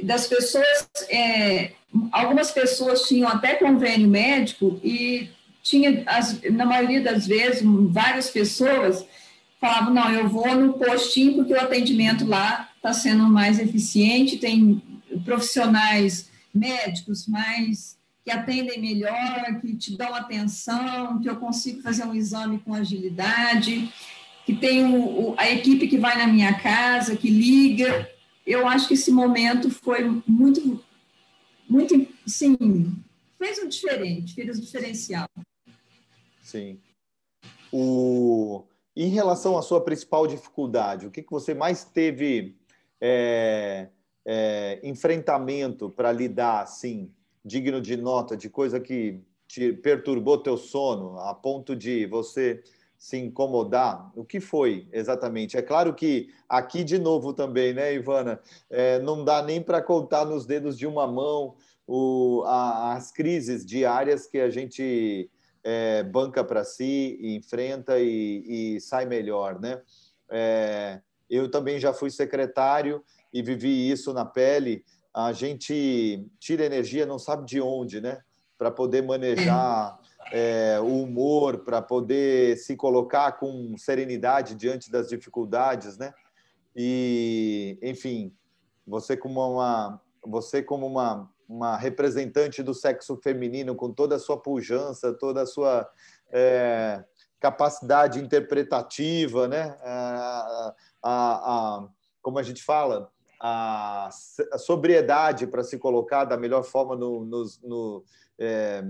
Das 0.00 0.28
pessoas, 0.28 0.88
é, 1.08 1.72
algumas 2.12 2.50
pessoas 2.50 3.02
tinham 3.02 3.28
até 3.28 3.54
convênio 3.54 4.08
médico 4.08 4.80
e 4.82 5.30
tinha, 5.62 6.02
as, 6.06 6.40
na 6.50 6.64
maioria 6.64 7.00
das 7.00 7.26
vezes, 7.26 7.62
várias 7.90 8.30
pessoas 8.30 9.04
falavam, 9.60 9.92
não, 9.92 10.10
eu 10.10 10.28
vou 10.28 10.54
no 10.54 10.74
postinho 10.74 11.34
porque 11.34 11.52
o 11.52 11.60
atendimento 11.60 12.24
lá 12.24 12.70
está 12.76 12.92
sendo 12.92 13.24
mais 13.24 13.58
eficiente, 13.58 14.38
tem 14.38 14.82
profissionais 15.24 16.30
médicos 16.54 17.26
mais 17.26 17.98
que 18.24 18.30
atendem 18.30 18.80
melhor, 18.80 19.58
que 19.60 19.74
te 19.74 19.96
dão 19.96 20.14
atenção, 20.14 21.18
que 21.20 21.28
eu 21.28 21.36
consigo 21.36 21.80
fazer 21.80 22.04
um 22.04 22.14
exame 22.14 22.58
com 22.58 22.74
agilidade, 22.74 23.90
que 24.44 24.54
tem 24.54 24.84
o, 24.84 25.34
a 25.38 25.50
equipe 25.50 25.88
que 25.88 25.98
vai 25.98 26.16
na 26.18 26.26
minha 26.26 26.52
casa, 26.54 27.16
que 27.16 27.30
liga. 27.30 28.08
Eu 28.46 28.66
acho 28.66 28.86
que 28.86 28.94
esse 28.94 29.10
momento 29.10 29.70
foi 29.70 30.22
muito, 30.26 30.82
muito, 31.68 31.94
sim, 32.26 32.56
fez 33.38 33.58
um 33.58 33.68
diferente, 33.68 34.34
fez 34.34 34.58
um 34.58 34.60
diferencial. 34.60 35.28
Sim. 36.42 36.80
O... 37.72 38.64
Em 38.96 39.08
relação 39.08 39.56
à 39.56 39.62
sua 39.62 39.84
principal 39.84 40.26
dificuldade, 40.26 41.06
o 41.06 41.10
que, 41.10 41.22
que 41.22 41.30
você 41.30 41.54
mais 41.54 41.84
teve 41.84 42.56
é, 43.00 43.88
é, 44.26 44.80
enfrentamento 44.82 45.88
para 45.88 46.10
lidar, 46.10 46.62
assim, 46.62 47.12
digno 47.44 47.80
de 47.80 47.96
nota, 47.96 48.36
de 48.36 48.50
coisa 48.50 48.80
que 48.80 49.20
te 49.46 49.72
perturbou 49.72 50.38
teu 50.38 50.56
sono 50.56 51.18
a 51.20 51.34
ponto 51.34 51.74
de 51.74 52.06
você 52.06 52.62
se 52.98 53.16
incomodar? 53.16 54.10
O 54.16 54.24
que 54.24 54.40
foi 54.40 54.88
exatamente? 54.92 55.56
É 55.56 55.62
claro 55.62 55.94
que 55.94 56.28
aqui 56.48 56.82
de 56.82 56.98
novo 56.98 57.32
também, 57.32 57.72
né, 57.72 57.94
Ivana? 57.94 58.40
É, 58.68 58.98
não 58.98 59.24
dá 59.24 59.42
nem 59.42 59.62
para 59.62 59.80
contar 59.80 60.24
nos 60.24 60.44
dedos 60.44 60.76
de 60.76 60.86
uma 60.86 61.06
mão 61.06 61.54
o, 61.86 62.42
a, 62.46 62.94
as 62.94 63.12
crises 63.12 63.64
diárias 63.64 64.26
que 64.26 64.38
a 64.38 64.50
gente 64.50 65.30
é, 65.64 66.02
banca 66.02 66.42
para 66.42 66.64
si, 66.64 67.18
enfrenta 67.22 67.98
e, 67.98 68.74
e, 68.76 68.80
sai 68.80 69.06
melhor, 69.06 69.60
né? 69.60 69.80
É, 70.30 71.00
eu 71.30 71.50
também 71.50 71.78
já 71.78 71.92
fui 71.92 72.10
secretário 72.10 73.02
e 73.32 73.42
vivi 73.42 73.90
isso 73.90 74.12
na 74.12 74.24
pele 74.24 74.84
a 75.14 75.32
gente 75.32 76.24
tira 76.38 76.64
energia 76.64 77.04
não 77.04 77.18
sabe 77.18 77.44
de 77.44 77.60
onde, 77.60 78.00
né? 78.00 78.20
Para 78.58 78.70
poder 78.70 79.02
manejar 79.02 79.98
é, 80.32 80.78
o 80.80 81.02
humor, 81.04 81.58
para 81.58 81.80
poder 81.80 82.56
se 82.58 82.76
colocar 82.76 83.32
com 83.32 83.76
serenidade 83.78 84.54
diante 84.54 84.90
das 84.90 85.08
dificuldades, 85.08 85.96
né? 85.96 86.12
E, 86.74 87.78
enfim, 87.82 88.34
você 88.86 89.16
como 89.16 89.40
uma, 89.40 90.00
você 90.24 90.62
como 90.62 90.86
uma, 90.86 91.30
uma 91.48 91.76
representante 91.76 92.62
do 92.62 92.74
sexo 92.74 93.16
feminino, 93.22 93.74
com 93.74 93.92
toda 93.92 94.16
a 94.16 94.18
sua 94.18 94.36
pujança, 94.36 95.12
toda 95.14 95.42
a 95.42 95.46
sua 95.46 95.88
é, 96.30 97.02
capacidade 97.40 98.20
interpretativa, 98.20 99.48
né? 99.48 99.76
A, 99.82 100.74
a, 101.02 101.10
a, 101.12 101.88
como 102.20 102.38
a 102.38 102.42
gente 102.42 102.62
fala, 102.62 103.10
a, 103.40 104.10
sobriedade 104.58 105.46
para 105.46 105.62
se 105.62 105.78
colocar 105.78 106.24
da 106.24 106.36
melhor 106.36 106.64
forma 106.64 106.96
no, 106.96 107.24
no, 107.24 107.44
no 107.62 108.04
é, 108.38 108.84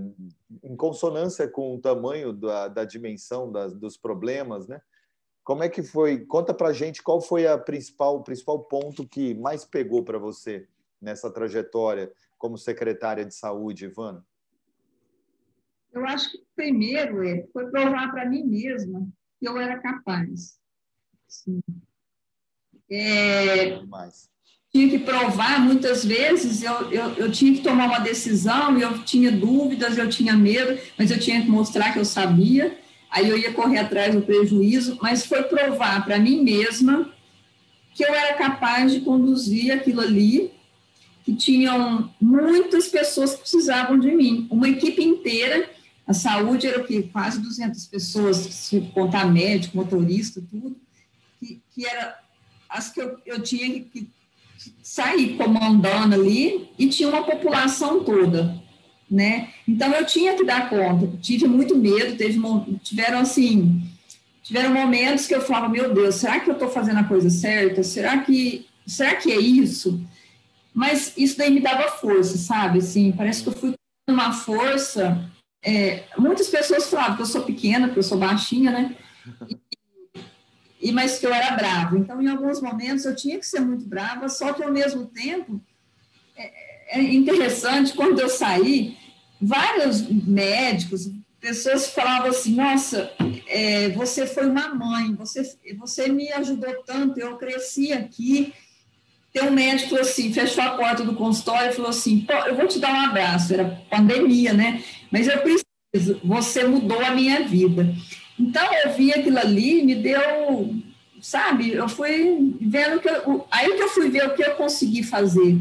em 0.63 0.75
consonância 0.75 1.47
com 1.47 1.75
o 1.75 1.81
tamanho 1.81 2.31
da, 2.31 2.67
da 2.67 2.85
dimensão 2.85 3.51
das, 3.51 3.73
dos 3.73 3.97
problemas, 3.97 4.67
né? 4.67 4.81
Como 5.43 5.63
é 5.63 5.69
que 5.69 5.81
foi? 5.81 6.25
Conta 6.25 6.53
para 6.53 6.71
gente 6.71 7.01
qual 7.01 7.19
foi 7.19 7.47
a 7.47 7.57
principal, 7.57 8.17
o 8.17 8.23
principal 8.23 8.63
ponto 8.65 9.07
que 9.07 9.33
mais 9.33 9.65
pegou 9.65 10.03
para 10.03 10.19
você 10.19 10.67
nessa 11.01 11.31
trajetória 11.31 12.11
como 12.37 12.57
secretária 12.57 13.25
de 13.25 13.33
saúde, 13.33 13.85
Ivana? 13.85 14.23
Eu 15.91 16.05
acho 16.05 16.31
que 16.31 16.45
primeiro 16.55 17.23
é, 17.23 17.47
foi 17.51 17.69
provar 17.71 18.11
para 18.11 18.29
mim 18.29 18.43
mesma 18.43 19.07
que 19.39 19.47
eu 19.47 19.57
era 19.57 19.79
capaz. 19.79 20.59
Sim. 21.27 21.61
É, 22.91 23.83
mais 23.85 24.29
tinha 24.71 24.87
que 24.87 24.99
provar, 24.99 25.59
muitas 25.59 26.05
vezes 26.05 26.61
eu, 26.61 26.91
eu, 26.91 27.13
eu, 27.15 27.31
tinha 27.31 27.53
que 27.53 27.61
tomar 27.61 27.87
uma 27.87 27.99
decisão 27.99 28.77
eu 28.77 28.99
tinha 28.99 29.31
dúvidas, 29.31 29.97
eu 29.97 30.07
tinha 30.07 30.35
medo, 30.35 30.79
mas 30.97 31.09
eu 31.09 31.19
tinha 31.19 31.41
que 31.41 31.49
mostrar 31.49 31.91
que 31.91 31.97
eu 31.97 32.05
sabia, 32.05 32.77
aí 33.09 33.27
eu 33.27 33.37
ia 33.37 33.51
correr 33.51 33.79
atrás 33.79 34.13
do 34.13 34.21
prejuízo, 34.21 34.97
mas 35.01 35.25
foi 35.25 35.43
provar 35.43 36.05
para 36.05 36.19
mim 36.19 36.43
mesma 36.43 37.11
que 37.95 38.05
eu 38.05 38.13
era 38.13 38.35
capaz 38.35 38.93
de 38.93 39.01
conduzir 39.01 39.71
aquilo 39.71 40.01
ali, 40.01 40.51
que 41.25 41.35
tinham 41.35 42.13
muitas 42.21 42.87
pessoas 42.87 43.33
que 43.33 43.41
precisavam 43.41 43.99
de 43.99 44.11
mim, 44.11 44.47
uma 44.51 44.69
equipe 44.69 45.03
inteira, 45.03 45.67
a 46.05 46.13
saúde 46.13 46.67
era 46.67 46.79
o 46.79 46.85
quê? 46.85 47.07
Quase 47.11 47.39
200 47.39 47.85
pessoas, 47.87 48.37
se 48.37 48.81
contar 48.93 49.25
médico, 49.25 49.77
motorista, 49.77 50.41
tudo, 50.49 50.75
que, 51.39 51.59
que 51.71 51.85
era 51.85 52.19
as 52.67 52.91
que 52.91 53.01
eu, 53.01 53.19
eu 53.25 53.41
tinha 53.41 53.67
que 53.81 54.09
sair 54.81 55.35
comandando 55.37 56.15
ali 56.15 56.69
e 56.77 56.87
tinha 56.87 57.09
uma 57.09 57.23
população 57.23 58.03
toda, 58.03 58.61
né? 59.09 59.49
Então 59.67 59.91
eu 59.93 60.05
tinha 60.05 60.35
que 60.35 60.43
dar 60.43 60.69
conta, 60.69 61.17
tive 61.21 61.47
muito 61.47 61.77
medo, 61.77 62.17
teve, 62.17 62.39
tiveram 62.83 63.19
assim, 63.19 63.81
tiveram 64.43 64.73
momentos 64.73 65.27
que 65.27 65.35
eu 65.35 65.41
falava, 65.41 65.69
meu 65.69 65.93
Deus, 65.93 66.15
será 66.15 66.39
que 66.39 66.49
eu 66.49 66.53
estou 66.53 66.69
fazendo 66.69 66.99
a 66.99 67.03
coisa 67.03 67.29
certa? 67.29 67.83
Será 67.83 68.17
que, 68.19 68.65
será 68.85 69.15
que 69.15 69.31
é 69.31 69.39
isso? 69.39 70.03
Mas 70.73 71.13
isso 71.17 71.37
daí 71.37 71.51
me 71.51 71.59
dava 71.59 71.91
força, 71.91 72.37
sabe? 72.37 72.79
Assim, 72.79 73.11
parece 73.11 73.43
que 73.43 73.49
eu 73.49 73.53
fui 73.53 73.73
com 74.07 74.13
uma 74.13 74.31
força. 74.31 75.29
É, 75.63 76.03
muitas 76.17 76.47
pessoas 76.47 76.89
falavam 76.89 77.17
que 77.17 77.21
eu 77.21 77.25
sou 77.25 77.43
pequena, 77.43 77.89
que 77.89 77.97
eu 77.97 78.03
sou 78.03 78.17
baixinha, 78.17 78.71
né? 78.71 78.95
E, 79.47 79.57
e 80.81 80.91
mas 80.91 81.19
que 81.19 81.25
eu 81.25 81.33
era 81.33 81.55
brava. 81.55 81.97
Então, 81.97 82.21
em 82.21 82.27
alguns 82.27 82.61
momentos, 82.61 83.05
eu 83.05 83.15
tinha 83.15 83.37
que 83.37 83.45
ser 83.45 83.59
muito 83.59 83.85
brava, 83.85 84.29
só 84.29 84.53
que, 84.53 84.63
ao 84.63 84.71
mesmo 84.71 85.05
tempo, 85.05 85.61
é, 86.35 86.99
é 86.99 87.01
interessante, 87.01 87.93
quando 87.93 88.19
eu 88.19 88.29
saí, 88.29 88.97
vários 89.41 90.01
médicos, 90.09 91.11
pessoas 91.39 91.89
falavam 91.89 92.29
assim, 92.29 92.55
nossa, 92.55 93.11
é, 93.47 93.89
você 93.89 94.25
foi 94.25 94.47
uma 94.47 94.73
mãe, 94.73 95.13
você, 95.15 95.41
você 95.77 96.09
me 96.09 96.31
ajudou 96.33 96.83
tanto, 96.85 97.19
eu 97.19 97.37
cresci 97.37 97.93
aqui. 97.93 98.53
Tem 99.31 99.43
um 99.43 99.51
médico 99.51 99.89
falou 99.89 100.01
assim, 100.01 100.33
fechou 100.33 100.63
a 100.63 100.75
porta 100.75 101.03
do 101.03 101.15
consultório 101.15 101.69
e 101.69 101.75
falou 101.75 101.91
assim, 101.91 102.25
eu 102.47 102.55
vou 102.55 102.67
te 102.67 102.79
dar 102.79 102.91
um 102.91 103.09
abraço, 103.09 103.53
era 103.53 103.79
pandemia, 103.89 104.53
né? 104.53 104.83
Mas 105.11 105.27
eu 105.27 105.39
preciso, 105.39 106.19
você 106.23 106.63
mudou 106.63 106.99
a 106.99 107.11
minha 107.11 107.47
vida. 107.47 107.93
Então, 108.39 108.73
eu 108.85 108.93
vi 108.93 109.11
aquilo 109.11 109.37
ali, 109.37 109.83
me 109.83 109.95
deu, 109.95 110.73
sabe, 111.21 111.73
eu 111.73 111.89
fui 111.89 112.55
vendo 112.61 113.01
que, 113.01 113.09
eu, 113.09 113.45
aí 113.51 113.75
que 113.75 113.81
eu 113.81 113.89
fui 113.89 114.09
ver 114.09 114.27
o 114.27 114.33
que 114.33 114.43
eu 114.43 114.55
consegui 114.55 115.03
fazer. 115.03 115.59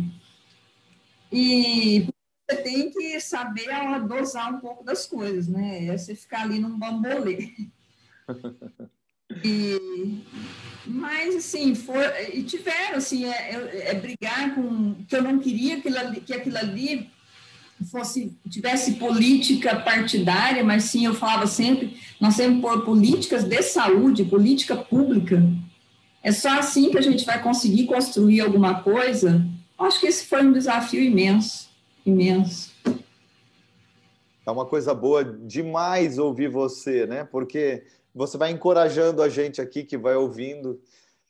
E 1.32 2.06
você 2.48 2.56
tem 2.62 2.90
que 2.90 3.20
saber 3.20 3.68
dosar 4.06 4.54
um 4.54 4.60
pouco 4.60 4.84
das 4.84 5.06
coisas, 5.06 5.48
né? 5.48 5.86
É 5.86 5.98
você 5.98 6.14
ficar 6.14 6.42
ali 6.42 6.58
num 6.58 6.78
bambolê. 6.78 7.52
E, 9.44 10.24
mas, 10.86 11.36
assim, 11.36 11.74
foi, 11.74 12.02
e 12.32 12.42
tiveram, 12.42 12.96
assim, 12.96 13.26
é, 13.26 13.50
é, 13.50 13.90
é, 13.90 13.94
brigar 13.94 14.54
com, 14.54 14.94
que 15.04 15.14
eu 15.14 15.22
não 15.22 15.38
queria 15.38 15.80
que 15.80 15.88
aquilo 15.88 15.98
ali, 15.98 16.20
que 16.22 16.32
aquilo 16.32 16.56
ali 16.56 17.10
fosse, 17.84 18.36
tivesse 18.48 18.94
política 18.94 19.76
partidária, 19.76 20.64
mas 20.64 20.84
sim, 20.84 21.06
eu 21.06 21.14
falava 21.14 21.46
sempre, 21.46 21.96
nós 22.20 22.36
temos 22.36 22.60
por 22.60 22.84
políticas 22.84 23.44
de 23.44 23.62
saúde, 23.62 24.24
política 24.24 24.76
pública, 24.76 25.42
é 26.22 26.32
só 26.32 26.58
assim 26.58 26.90
que 26.90 26.98
a 26.98 27.02
gente 27.02 27.24
vai 27.24 27.40
conseguir 27.42 27.86
construir 27.86 28.40
alguma 28.40 28.82
coisa. 28.82 29.44
Acho 29.78 30.00
que 30.00 30.06
esse 30.06 30.26
foi 30.26 30.44
um 30.44 30.52
desafio 30.52 31.00
imenso 31.00 31.68
imenso. 32.08 32.74
É 34.46 34.50
uma 34.50 34.64
coisa 34.64 34.94
boa 34.94 35.22
demais 35.22 36.18
ouvir 36.18 36.48
você, 36.48 37.06
né? 37.06 37.24
Porque 37.24 37.84
você 38.14 38.38
vai 38.38 38.50
encorajando 38.50 39.22
a 39.22 39.28
gente 39.28 39.60
aqui 39.60 39.84
que 39.84 39.98
vai 39.98 40.14
ouvindo. 40.14 40.80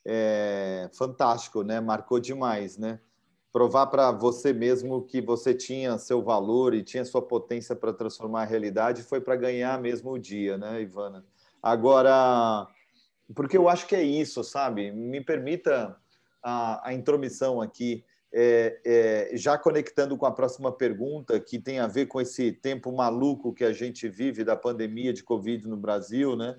É 0.05 0.88
fantástico, 0.93 1.62
né? 1.62 1.81
Marcou 1.81 2.21
demais, 2.21 2.78
né? 2.78 3.00
Provar 3.59 3.88
para 3.88 4.12
você 4.12 4.53
mesmo 4.53 5.03
que 5.03 5.21
você 5.21 5.53
tinha 5.53 5.99
seu 5.99 6.23
valor 6.23 6.75
e 6.75 6.85
tinha 6.85 7.05
sua 7.05 7.21
potência 7.21 7.75
para 7.75 7.93
transformar 7.93 8.43
a 8.43 8.45
realidade 8.45 9.03
foi 9.03 9.21
para 9.21 9.35
ganhar 9.35 9.81
mesmo 9.81 10.12
o 10.12 10.17
dia, 10.19 10.57
né, 10.57 10.81
Ivana? 10.81 11.25
Agora, 11.61 12.69
porque 13.35 13.59
eu 13.59 13.69
acho 13.69 13.88
que 13.88 13.97
é 13.97 14.03
isso, 14.05 14.45
sabe? 14.45 14.93
Me 14.93 15.21
permita 15.21 15.97
a, 16.41 16.88
a 16.88 16.95
intromissão 16.95 17.61
aqui 17.61 18.05
é, 18.33 18.81
é, 18.87 19.37
já 19.37 19.59
conectando 19.59 20.17
com 20.17 20.27
a 20.27 20.31
próxima 20.31 20.71
pergunta, 20.71 21.41
que 21.41 21.59
tem 21.59 21.81
a 21.81 21.88
ver 21.88 22.07
com 22.07 22.21
esse 22.21 22.53
tempo 22.53 22.93
maluco 22.93 23.53
que 23.53 23.65
a 23.65 23.73
gente 23.73 24.09
vive 24.09 24.45
da 24.45 24.55
pandemia 24.55 25.12
de 25.12 25.25
Covid 25.25 25.67
no 25.67 25.77
Brasil, 25.77 26.37
né? 26.37 26.57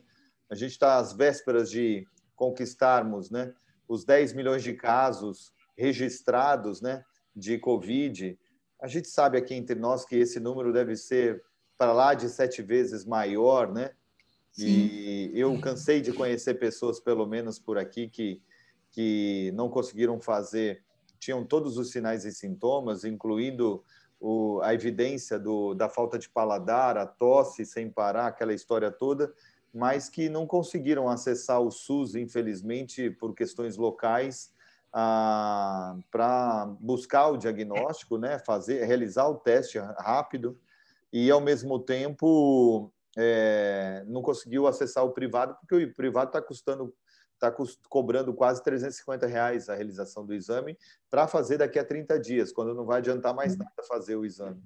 A 0.49 0.53
gente 0.53 0.71
está 0.71 0.97
às 0.97 1.13
vésperas 1.13 1.71
de 1.71 2.05
conquistarmos 2.35 3.31
né, 3.31 3.53
os 3.87 4.03
10 4.03 4.33
milhões 4.33 4.63
de 4.63 4.73
casos 4.73 5.57
registrados 5.79 6.81
né, 6.81 7.03
de 7.33 7.57
Covid. 7.57 8.37
A 8.81 8.87
gente 8.87 9.07
sabe 9.07 9.37
aqui 9.37 9.53
entre 9.55 9.75
nós 9.75 10.05
que 10.05 10.15
esse 10.15 10.39
número 10.39 10.73
deve 10.73 10.95
ser 10.95 11.41
para 11.77 11.93
lá 11.93 12.13
de 12.13 12.27
sete 12.29 12.61
vezes 12.61 13.05
maior, 13.05 13.71
né? 13.71 13.91
Sim. 14.51 14.65
E 14.65 15.31
eu 15.33 15.57
cansei 15.61 16.01
de 16.01 16.11
conhecer 16.11 16.55
pessoas, 16.55 16.99
pelo 16.99 17.25
menos 17.25 17.57
por 17.57 17.77
aqui, 17.77 18.09
que, 18.09 18.41
que 18.91 19.51
não 19.55 19.69
conseguiram 19.69 20.19
fazer 20.19 20.83
tinham 21.19 21.45
todos 21.45 21.77
os 21.77 21.91
sinais 21.91 22.23
e 22.23 22.31
sintomas, 22.31 23.03
incluindo 23.03 23.83
o, 24.19 24.61
a 24.61 24.73
evidência 24.73 25.37
do, 25.37 25.73
da 25.73 25.89
falta 25.89 26.17
de 26.17 26.29
paladar, 26.29 26.97
a 26.97 27.05
tosse 27.05 27.65
sem 27.65 27.89
parar, 27.89 28.27
aquela 28.27 28.53
história 28.53 28.89
toda, 28.89 29.31
mas 29.73 30.09
que 30.09 30.29
não 30.29 30.47
conseguiram 30.47 31.09
acessar 31.09 31.61
o 31.61 31.69
SUS, 31.69 32.15
infelizmente, 32.15 33.09
por 33.11 33.35
questões 33.35 33.77
locais, 33.77 34.51
ah, 34.93 35.95
para 36.11 36.65
buscar 36.79 37.27
o 37.29 37.37
diagnóstico, 37.37 38.17
né, 38.17 38.39
fazer, 38.39 38.83
realizar 38.85 39.27
o 39.27 39.35
teste 39.35 39.77
rápido 39.97 40.59
e, 41.11 41.29
ao 41.29 41.41
mesmo 41.41 41.79
tempo, 41.79 42.91
é, 43.17 44.03
não 44.07 44.21
conseguiu 44.21 44.67
acessar 44.67 45.03
o 45.03 45.11
privado, 45.11 45.55
porque 45.59 45.85
o 45.85 45.95
privado 45.95 46.29
está 46.29 46.41
custando 46.41 46.93
está 47.41 47.55
cobrando 47.87 48.33
quase 48.33 48.61
350 48.61 49.25
reais 49.25 49.69
a 49.69 49.75
realização 49.75 50.25
do 50.25 50.33
exame 50.33 50.77
para 51.09 51.25
fazer 51.25 51.57
daqui 51.57 51.79
a 51.79 51.85
30 51.85 52.19
dias, 52.19 52.51
quando 52.51 52.75
não 52.75 52.85
vai 52.85 52.97
adiantar 52.97 53.33
mais 53.33 53.53
uhum. 53.53 53.59
nada 53.59 53.87
fazer 53.87 54.17
o 54.17 54.25
exame. 54.25 54.61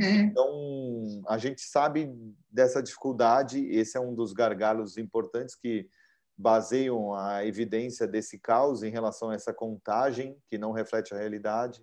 É. 0.00 0.10
Então, 0.10 1.22
a 1.28 1.38
gente 1.38 1.60
sabe 1.60 2.12
dessa 2.50 2.82
dificuldade, 2.82 3.64
esse 3.68 3.96
é 3.96 4.00
um 4.00 4.12
dos 4.12 4.32
gargalos 4.32 4.98
importantes 4.98 5.54
que 5.54 5.88
baseiam 6.36 7.14
a 7.14 7.44
evidência 7.44 8.06
desse 8.06 8.38
caos 8.38 8.82
em 8.82 8.90
relação 8.90 9.30
a 9.30 9.34
essa 9.34 9.52
contagem, 9.52 10.36
que 10.48 10.58
não 10.58 10.72
reflete 10.72 11.14
a 11.14 11.18
realidade. 11.18 11.82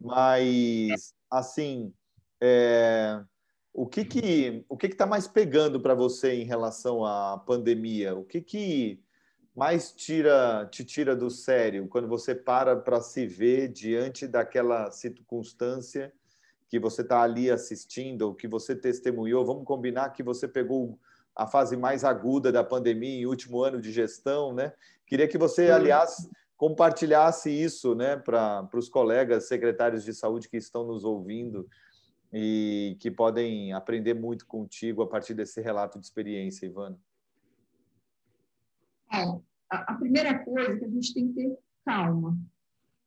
Mas, 0.00 1.14
assim, 1.30 1.92
é, 2.40 3.22
o 3.72 3.86
que 3.86 4.04
que 4.04 4.64
o 4.68 4.76
que 4.76 4.86
está 4.86 5.06
mais 5.06 5.26
pegando 5.26 5.80
para 5.80 5.94
você 5.94 6.34
em 6.34 6.44
relação 6.44 7.04
à 7.04 7.38
pandemia? 7.38 8.14
O 8.14 8.24
que 8.24 8.40
que 8.40 9.02
mais 9.54 9.92
tira, 9.92 10.66
te 10.70 10.84
tira 10.84 11.14
do 11.14 11.30
sério 11.30 11.86
quando 11.88 12.08
você 12.08 12.34
para 12.34 12.76
para 12.76 13.00
se 13.00 13.26
ver 13.26 13.68
diante 13.68 14.26
daquela 14.26 14.90
circunstância 14.90 16.12
que 16.68 16.78
você 16.78 17.02
está 17.02 17.22
ali 17.22 17.50
assistindo, 17.50 18.22
ou 18.22 18.34
que 18.34 18.48
você 18.48 18.74
testemunhou? 18.74 19.44
Vamos 19.44 19.64
combinar 19.64 20.10
que 20.10 20.22
você 20.22 20.48
pegou 20.48 20.98
a 21.36 21.46
fase 21.46 21.76
mais 21.76 22.04
aguda 22.04 22.52
da 22.52 22.62
pandemia 22.62 23.20
em 23.20 23.26
último 23.26 23.62
ano 23.62 23.80
de 23.80 23.92
gestão, 23.92 24.52
né? 24.52 24.72
Queria 25.06 25.28
que 25.28 25.38
você, 25.38 25.70
aliás, 25.70 26.28
compartilhasse 26.56 27.50
isso, 27.50 27.94
né, 27.94 28.16
para 28.16 28.68
os 28.74 28.88
colegas 28.88 29.48
secretários 29.48 30.04
de 30.04 30.14
saúde 30.14 30.48
que 30.48 30.56
estão 30.56 30.86
nos 30.86 31.02
ouvindo 31.02 31.68
e 32.32 32.96
que 33.00 33.10
podem 33.10 33.72
aprender 33.72 34.14
muito 34.14 34.46
contigo 34.46 35.02
a 35.02 35.08
partir 35.08 35.34
desse 35.34 35.60
relato 35.60 35.98
de 35.98 36.04
experiência, 36.04 36.66
Ivana. 36.66 36.96
É, 39.12 39.24
a, 39.68 39.94
primeira 39.94 40.38
coisa 40.38 40.72
é 40.72 40.78
que 40.78 40.84
a 40.84 40.88
gente 40.88 41.12
tem 41.12 41.28
que 41.28 41.34
ter 41.34 41.58
calma, 41.84 42.38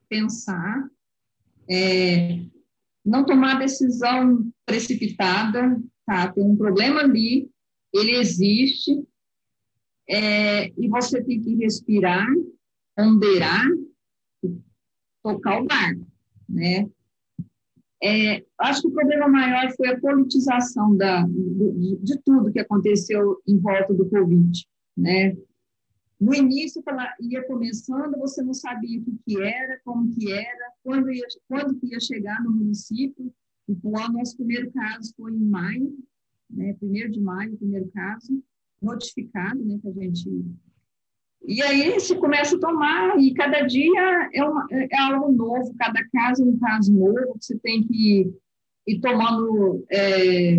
pensar, 0.09 0.87
é, 1.69 2.41
não 3.03 3.25
tomar 3.25 3.57
decisão 3.57 4.51
precipitada, 4.65 5.81
tá? 6.05 6.31
Tem 6.31 6.43
um 6.43 6.57
problema 6.57 6.99
ali, 6.99 7.49
ele 7.97 8.17
existe, 8.17 9.07
é, 10.07 10.67
e 10.77 10.87
você 10.87 11.23
tem 11.23 11.41
que 11.41 11.55
respirar, 11.55 12.27
ponderar, 12.95 13.65
tocar 15.23 15.61
o 15.61 15.65
barco, 15.65 16.05
né? 16.47 16.89
É, 18.03 18.45
acho 18.59 18.81
que 18.81 18.87
o 18.89 18.91
problema 18.91 19.27
maior 19.27 19.71
foi 19.75 19.87
a 19.87 19.99
politização 19.99 20.95
da, 20.95 21.23
de, 21.23 21.97
de 22.03 22.19
tudo 22.23 22.51
que 22.51 22.59
aconteceu 22.59 23.41
em 23.47 23.57
volta 23.57 23.93
do 23.93 24.07
Covid, 24.07 24.67
né? 24.95 25.35
No 26.19 26.33
início, 26.33 26.83
ia 27.19 27.43
começando, 27.45 28.17
você 28.17 28.41
não 28.41 28.53
sabia 28.53 29.01
o 29.01 29.17
que 29.25 29.41
era, 29.41 29.79
como 29.83 30.13
que 30.13 30.31
era, 30.31 30.71
quando 30.83 31.11
ia, 31.11 31.25
quando 31.47 31.77
ia 31.83 31.99
chegar 31.99 32.41
no 32.43 32.51
município. 32.51 33.33
E 33.67 33.73
o 33.83 34.11
nosso 34.11 34.37
primeiro 34.37 34.71
caso 34.71 35.13
foi 35.17 35.31
em 35.33 35.43
maio, 35.43 35.97
né, 36.49 36.73
primeiro 36.79 37.11
de 37.11 37.19
maio, 37.19 37.57
primeiro 37.57 37.87
caso, 37.93 38.41
notificado, 38.81 39.63
né, 39.63 39.79
que 39.81 39.87
a 39.87 39.91
gente... 39.91 40.45
E 41.47 41.61
aí 41.61 41.99
se 41.99 42.15
começa 42.15 42.55
a 42.55 42.59
tomar, 42.59 43.19
e 43.19 43.33
cada 43.33 43.61
dia 43.61 44.29
é, 44.33 44.43
uma, 44.43 44.67
é 44.71 44.97
algo 44.97 45.31
novo, 45.31 45.75
cada 45.77 46.03
caso 46.09 46.43
é 46.43 46.45
um 46.45 46.57
caso 46.57 46.91
novo, 46.91 47.37
você 47.39 47.57
tem 47.59 47.83
que 47.83 48.33
ir 48.87 48.99
tomando 48.99 49.85
é, 49.91 50.57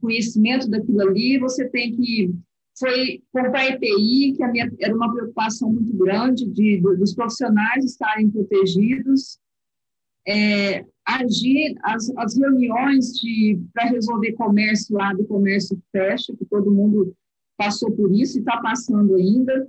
conhecimento 0.00 0.68
daquilo 0.68 1.08
ali, 1.08 1.38
você 1.38 1.68
tem 1.68 1.94
que 1.94 2.34
foi 2.76 3.22
comprar 3.32 3.68
EPI, 3.68 4.34
que 4.36 4.46
minha, 4.48 4.70
era 4.80 4.94
uma 4.94 5.12
preocupação 5.12 5.72
muito 5.72 5.96
grande 5.96 6.44
de, 6.50 6.80
dos 6.80 7.14
profissionais 7.14 7.84
estarem 7.84 8.28
protegidos, 8.28 9.38
é, 10.26 10.84
agir, 11.06 11.76
as, 11.82 12.10
as 12.16 12.36
reuniões 12.36 13.12
para 13.72 13.84
resolver 13.84 14.32
comércio 14.32 14.96
lá 14.96 15.12
do 15.12 15.24
comércio 15.24 15.80
fecha, 15.92 16.34
que 16.36 16.44
todo 16.46 16.70
mundo 16.70 17.14
passou 17.56 17.90
por 17.92 18.12
isso 18.12 18.38
e 18.38 18.40
está 18.40 18.60
passando 18.60 19.14
ainda, 19.14 19.68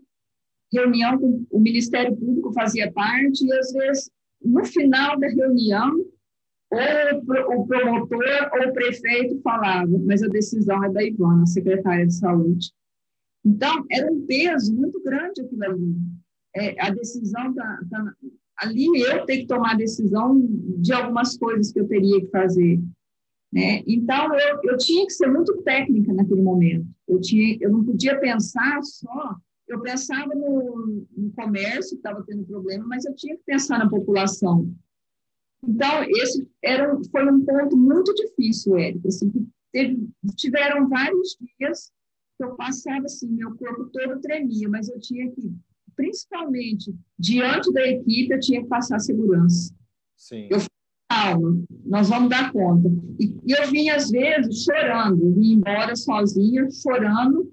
reunião 0.73 1.17
com 1.17 1.45
o 1.49 1.59
Ministério 1.59 2.15
Público 2.15 2.53
fazia 2.53 2.91
parte, 2.91 3.45
e 3.45 3.53
às 3.53 3.71
vezes, 3.71 4.09
no 4.41 4.65
final 4.65 5.19
da 5.19 5.27
reunião, 5.27 6.05
ou 6.71 7.61
o 7.61 7.67
promotor 7.67 8.23
ou 8.53 8.69
o 8.69 8.73
prefeito 8.73 9.39
falava, 9.41 9.91
mas 10.05 10.23
a 10.23 10.27
decisão 10.27 10.83
é 10.83 10.89
da 10.89 11.03
Ivana, 11.03 11.45
secretária 11.45 12.05
de 12.05 12.13
saúde. 12.13 12.71
Então, 13.45 13.85
era 13.91 14.11
um 14.11 14.25
peso 14.25 14.75
muito 14.75 15.01
grande 15.03 15.41
aquilo 15.41 15.63
ali. 15.63 15.95
É, 16.55 16.81
a 16.81 16.89
decisão 16.89 17.53
da, 17.53 17.79
ali 18.57 18.85
eu 19.01 19.25
tenho 19.25 19.41
que 19.41 19.47
tomar 19.47 19.77
decisão 19.77 20.39
de 20.77 20.93
algumas 20.93 21.37
coisas 21.37 21.71
que 21.71 21.79
eu 21.79 21.87
teria 21.87 22.21
que 22.21 22.31
fazer. 22.31 22.79
Né? 23.51 23.83
Então, 23.87 24.33
eu, 24.37 24.59
eu 24.63 24.77
tinha 24.77 25.05
que 25.05 25.13
ser 25.13 25.27
muito 25.31 25.61
técnica 25.61 26.13
naquele 26.13 26.41
momento. 26.41 26.87
Eu, 27.07 27.21
tinha, 27.21 27.57
eu 27.61 27.71
não 27.71 27.83
podia 27.83 28.19
pensar 28.19 28.81
só. 28.83 29.35
Eu 29.67 29.81
pensava 29.81 30.33
no, 30.35 31.05
no 31.15 31.31
comércio, 31.31 31.91
que 31.91 31.95
estava 31.95 32.23
tendo 32.27 32.45
problema, 32.45 32.85
mas 32.87 33.05
eu 33.05 33.15
tinha 33.15 33.35
que 33.35 33.43
pensar 33.45 33.79
na 33.79 33.89
população. 33.89 34.69
Então, 35.67 36.03
esse 36.03 36.47
era, 36.61 36.95
foi 37.11 37.31
um 37.31 37.43
ponto 37.43 37.75
muito 37.75 38.13
difícil, 38.13 38.77
Érica. 38.77 39.07
Assim, 39.07 39.31
tiveram 40.35 40.87
vários 40.87 41.37
dias 41.39 41.91
que 42.37 42.43
eu 42.43 42.55
passava 42.55 43.05
assim, 43.05 43.29
meu 43.29 43.55
corpo 43.55 43.85
todo 43.85 44.19
tremia, 44.19 44.67
mas 44.69 44.89
eu 44.89 44.99
tinha 44.99 45.31
que, 45.31 45.53
principalmente 45.95 46.93
diante 47.17 47.71
da 47.71 47.85
equipe, 47.87 48.33
eu 48.33 48.39
tinha 48.39 48.61
que 48.61 48.67
passar 48.67 48.99
segurança. 48.99 49.73
Sim. 50.15 50.47
Eu 50.49 50.59
calma, 51.09 51.63
nós 51.85 52.09
vamos 52.09 52.29
dar 52.29 52.51
conta. 52.51 52.89
E, 53.19 53.37
e 53.45 53.51
eu 53.51 53.67
vinha, 53.69 53.95
às 53.95 54.09
vezes, 54.09 54.63
chorando, 54.63 55.33
vinha 55.33 55.55
embora 55.55 55.95
sozinha, 55.95 56.67
chorando, 56.71 57.51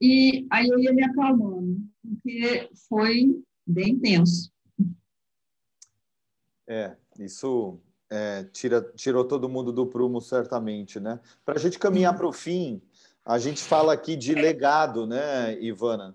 e 0.00 0.46
aí 0.50 0.68
eu 0.68 0.78
ia 0.78 0.92
me 0.92 1.04
acalmando, 1.04 1.80
porque 2.02 2.68
foi 2.88 3.40
bem 3.66 3.98
tenso. 3.98 4.50
É, 6.68 6.96
isso 7.18 7.78
é, 8.10 8.44
tira, 8.44 8.80
tirou 8.94 9.24
todo 9.24 9.48
mundo 9.48 9.72
do 9.72 9.86
prumo, 9.86 10.20
certamente, 10.20 10.98
né? 10.98 11.20
Para 11.44 11.54
a 11.56 11.58
gente 11.58 11.78
caminhar 11.78 12.16
para 12.16 12.26
o 12.26 12.32
fim, 12.32 12.80
a 13.24 13.38
gente 13.38 13.62
fala 13.62 13.92
aqui 13.92 14.16
de 14.16 14.34
legado, 14.34 15.06
né, 15.06 15.60
Ivana? 15.60 16.14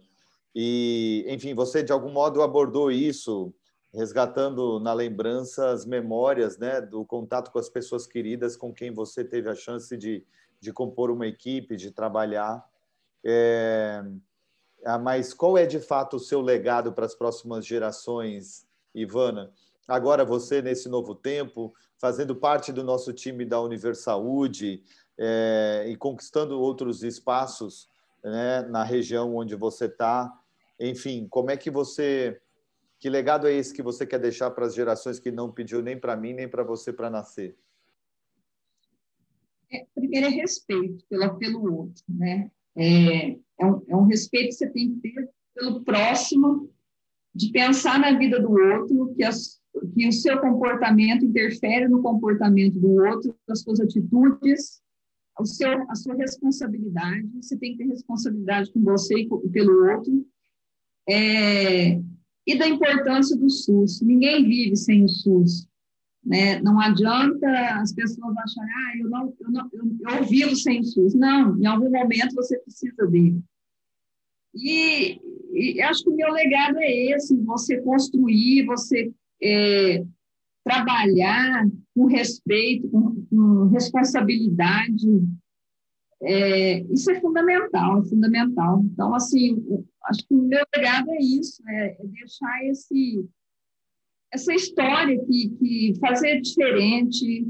E, 0.60 1.24
enfim, 1.28 1.54
você 1.54 1.84
de 1.84 1.92
algum 1.92 2.10
modo 2.10 2.42
abordou 2.42 2.92
isso 2.92 3.54
resgatando 3.94 4.80
na 4.80 4.92
lembrança 4.92 5.70
as 5.70 5.86
memórias 5.86 6.58
né, 6.58 6.82
do 6.82 7.06
contato 7.06 7.52
com 7.52 7.60
as 7.60 7.70
pessoas 7.70 8.08
queridas 8.08 8.58
com 8.58 8.74
quem 8.74 8.92
você 8.92 9.24
teve 9.24 9.48
a 9.52 9.54
chance 9.54 9.96
de, 9.96 10.26
de 10.60 10.74
compor 10.74 11.12
uma 11.12 11.28
equipe, 11.28 11.76
de 11.76 11.92
trabalhar. 11.92 12.68
É, 13.24 14.04
ah, 14.84 14.98
mas 14.98 15.32
qual 15.32 15.60
é 15.60 15.68
de 15.68 15.80
fato 15.80 16.16
o 16.16 16.20
seu 16.20 16.42
legado 16.42 16.92
para 16.92 17.06
as 17.06 17.14
próximas 17.14 17.64
gerações, 17.64 18.68
Ivana? 18.96 19.52
Agora 19.88 20.26
você, 20.26 20.60
nesse 20.60 20.90
novo 20.90 21.14
tempo, 21.14 21.72
fazendo 22.00 22.36
parte 22.36 22.74
do 22.74 22.84
nosso 22.84 23.14
time 23.14 23.46
da 23.46 23.62
Universaúde 23.62 24.82
é, 25.20 25.86
e 25.88 25.96
conquistando 25.96 26.60
outros 26.60 27.04
espaços 27.04 27.88
né, 28.24 28.64
na 28.64 28.84
região 28.84 29.36
onde 29.36 29.56
você 29.56 29.86
está. 29.86 30.36
Enfim, 30.80 31.28
como 31.30 31.52
é 31.52 31.58
que 31.58 31.72
você 31.72 32.40
que 33.00 33.10
legado 33.10 33.48
é 33.48 33.54
esse 33.54 33.74
que 33.74 33.84
você 33.84 34.06
quer 34.08 34.20
deixar 34.20 34.50
para 34.52 34.66
as 34.66 34.74
gerações 34.74 35.20
que 35.20 35.32
não 35.32 35.52
pediu 35.52 35.82
nem 35.82 36.00
para 36.00 36.18
mim, 36.18 36.34
nem 36.34 36.48
para 36.48 36.64
você 36.64 36.92
para 36.92 37.10
nascer? 37.10 37.56
É, 39.72 39.86
primeiro 39.94 40.28
é 40.28 40.30
respeito 40.30 41.06
pelo, 41.08 41.38
pelo 41.38 41.74
outro, 41.74 42.04
né? 42.10 42.50
É, 42.76 43.32
é, 43.32 43.66
um, 43.66 43.84
é 43.88 43.96
um 43.96 44.06
respeito 44.06 44.50
que 44.50 44.56
você 44.56 44.70
tem 44.70 44.96
que 44.96 45.02
ter 45.02 45.30
pelo 45.54 45.84
próximo, 45.84 46.72
de 47.34 47.52
pensar 47.52 48.00
na 48.00 48.18
vida 48.18 48.40
do 48.40 48.52
outro, 48.52 49.14
que, 49.16 49.24
as, 49.24 49.60
que 49.94 50.08
o 50.08 50.12
seu 50.12 50.40
comportamento 50.40 51.26
interfere 51.26 51.88
no 51.88 52.02
comportamento 52.02 52.80
do 52.80 52.94
outro, 53.04 53.36
as 53.48 53.62
suas 53.62 53.80
atitudes, 53.80 54.82
o 55.40 55.46
seu, 55.46 55.70
a 55.90 55.96
sua 55.96 56.16
responsabilidade. 56.16 57.28
Você 57.42 57.58
tem 57.58 57.74
que 57.74 57.84
ter 57.84 57.90
responsabilidade 57.90 58.72
com 58.72 58.82
você 58.82 59.20
e 59.20 59.50
pelo 59.50 59.92
outro. 59.92 60.26
É, 61.10 62.00
e 62.46 62.58
da 62.58 62.68
importância 62.68 63.36
do 63.38 63.50
SUS. 63.50 64.02
Ninguém 64.02 64.48
vive 64.48 64.76
sem 64.76 65.04
o 65.04 65.10
SUS. 65.10 65.68
Né? 66.24 66.60
Não 66.62 66.80
adianta 66.80 67.48
as 67.80 67.94
pessoas 67.94 68.36
acharem, 68.38 68.72
ah, 68.74 68.98
eu, 69.00 69.10
não, 69.10 69.34
eu, 69.40 69.52
não, 69.52 69.70
eu, 69.72 70.18
eu 70.18 70.26
vivo 70.26 70.56
sem 70.56 70.82
o 70.82 70.84
SUS. 70.84 71.14
Não, 71.14 71.58
em 71.58 71.66
algum 71.66 71.90
momento 71.90 72.36
você 72.36 72.58
precisa 72.60 73.08
dele. 73.08 73.42
E, 74.54 75.20
e 75.54 75.82
acho 75.82 76.04
que 76.04 76.10
o 76.10 76.16
meu 76.16 76.32
legado 76.32 76.78
é 76.80 76.92
esse: 77.12 77.36
você 77.38 77.80
construir, 77.82 78.66
você 78.66 79.12
é, 79.42 80.04
trabalhar 80.64 81.66
com 81.96 82.06
respeito, 82.06 82.90
com, 82.90 83.26
com 83.30 83.68
responsabilidade, 83.70 85.08
é, 86.22 86.80
isso 86.92 87.12
é 87.12 87.20
fundamental, 87.20 88.02
é 88.02 88.06
fundamental. 88.06 88.82
Então, 88.86 89.14
assim, 89.14 89.64
acho 90.06 90.28
que 90.28 90.34
o 90.34 90.42
meu 90.42 90.64
legado 90.76 91.12
é 91.12 91.20
isso, 91.20 91.62
é, 91.68 91.98
é 92.00 92.08
deixar 92.08 92.66
esse, 92.66 93.26
essa 94.32 94.54
história 94.54 95.20
que, 95.26 95.50
que 95.50 95.94
fazer 96.00 96.42
diferente, 96.42 97.48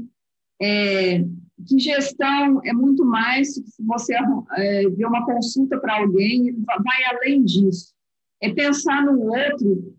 é, 0.60 1.20
que 1.66 1.78
gestão 1.78 2.60
é 2.64 2.72
muito 2.72 3.04
mais 3.04 3.54
se 3.54 3.82
você 3.82 4.14
é, 4.56 4.88
ver 4.88 5.06
uma 5.06 5.24
consulta 5.24 5.78
para 5.78 5.98
alguém, 5.98 6.52
vai 6.66 7.04
além 7.04 7.44
disso. 7.44 7.94
É 8.40 8.52
pensar 8.52 9.04
no 9.04 9.20
outro, 9.22 9.96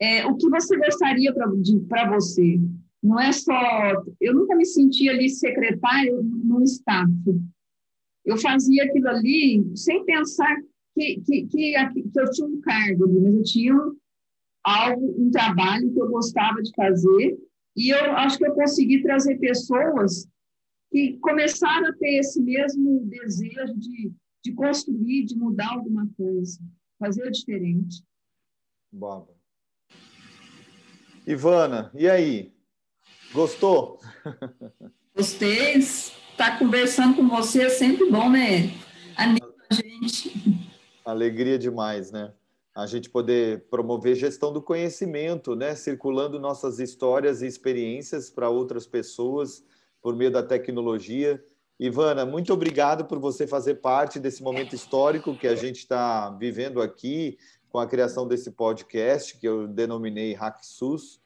é, 0.00 0.24
o 0.26 0.36
que 0.36 0.48
você 0.48 0.76
gostaria 0.76 1.34
para 1.34 2.10
você. 2.10 2.60
Não 3.02 3.20
é 3.20 3.30
só. 3.30 3.52
Eu 4.20 4.34
nunca 4.34 4.56
me 4.56 4.64
senti 4.64 5.08
ali 5.08 5.28
secretário 5.28 6.22
no 6.22 6.62
staff 6.62 7.10
eu 8.26 8.36
fazia 8.36 8.84
aquilo 8.84 9.08
ali 9.08 9.64
sem 9.76 10.04
pensar 10.04 10.56
que, 10.94 11.20
que, 11.20 11.46
que, 11.46 11.72
que 11.76 12.20
eu 12.20 12.30
tinha 12.32 12.48
um 12.48 12.60
cargo 12.60 13.04
ali, 13.04 13.20
mas 13.20 13.34
eu 13.34 13.42
tinha 13.44 13.74
algo, 14.64 15.14
um 15.16 15.30
trabalho 15.30 15.92
que 15.92 16.00
eu 16.00 16.08
gostava 16.08 16.60
de 16.60 16.72
fazer, 16.74 17.38
e 17.76 17.90
eu 17.90 18.12
acho 18.16 18.36
que 18.36 18.46
eu 18.46 18.54
consegui 18.54 19.02
trazer 19.02 19.38
pessoas 19.38 20.26
que 20.90 21.18
começaram 21.18 21.88
a 21.88 21.92
ter 21.92 22.18
esse 22.18 22.42
mesmo 22.42 23.04
desejo 23.06 23.74
de, 23.76 24.12
de 24.42 24.52
construir, 24.54 25.24
de 25.24 25.36
mudar 25.36 25.72
alguma 25.72 26.08
coisa, 26.16 26.58
fazer 26.98 27.30
diferente. 27.30 28.02
Bom. 28.90 29.28
Ivana, 31.26 31.92
e 31.94 32.08
aí? 32.08 32.52
Gostou? 33.32 34.00
Gostei 35.14 35.74
estar 36.36 36.52
tá 36.52 36.58
conversando 36.58 37.16
com 37.16 37.26
você 37.28 37.62
é 37.62 37.68
sempre 37.70 38.10
bom, 38.10 38.28
né? 38.28 38.70
Anima 39.16 39.48
a 39.70 39.74
gente. 39.74 40.70
Alegria 41.02 41.58
demais, 41.58 42.12
né? 42.12 42.30
A 42.74 42.86
gente 42.86 43.08
poder 43.08 43.64
promover 43.70 44.14
gestão 44.14 44.52
do 44.52 44.60
conhecimento, 44.60 45.56
né? 45.56 45.74
Circulando 45.74 46.38
nossas 46.38 46.78
histórias 46.78 47.40
e 47.40 47.46
experiências 47.46 48.28
para 48.28 48.50
outras 48.50 48.86
pessoas 48.86 49.64
por 50.02 50.14
meio 50.14 50.30
da 50.30 50.42
tecnologia. 50.42 51.42
Ivana, 51.80 52.26
muito 52.26 52.52
obrigado 52.52 53.06
por 53.06 53.18
você 53.18 53.46
fazer 53.46 53.76
parte 53.76 54.20
desse 54.20 54.42
momento 54.42 54.74
histórico 54.74 55.34
que 55.34 55.48
a 55.48 55.54
gente 55.54 55.78
está 55.78 56.28
vivendo 56.30 56.82
aqui 56.82 57.38
com 57.70 57.78
a 57.78 57.86
criação 57.86 58.28
desse 58.28 58.50
podcast 58.50 59.38
que 59.38 59.48
eu 59.48 59.66
denominei 59.66 60.34
HackSUS. 60.34 61.18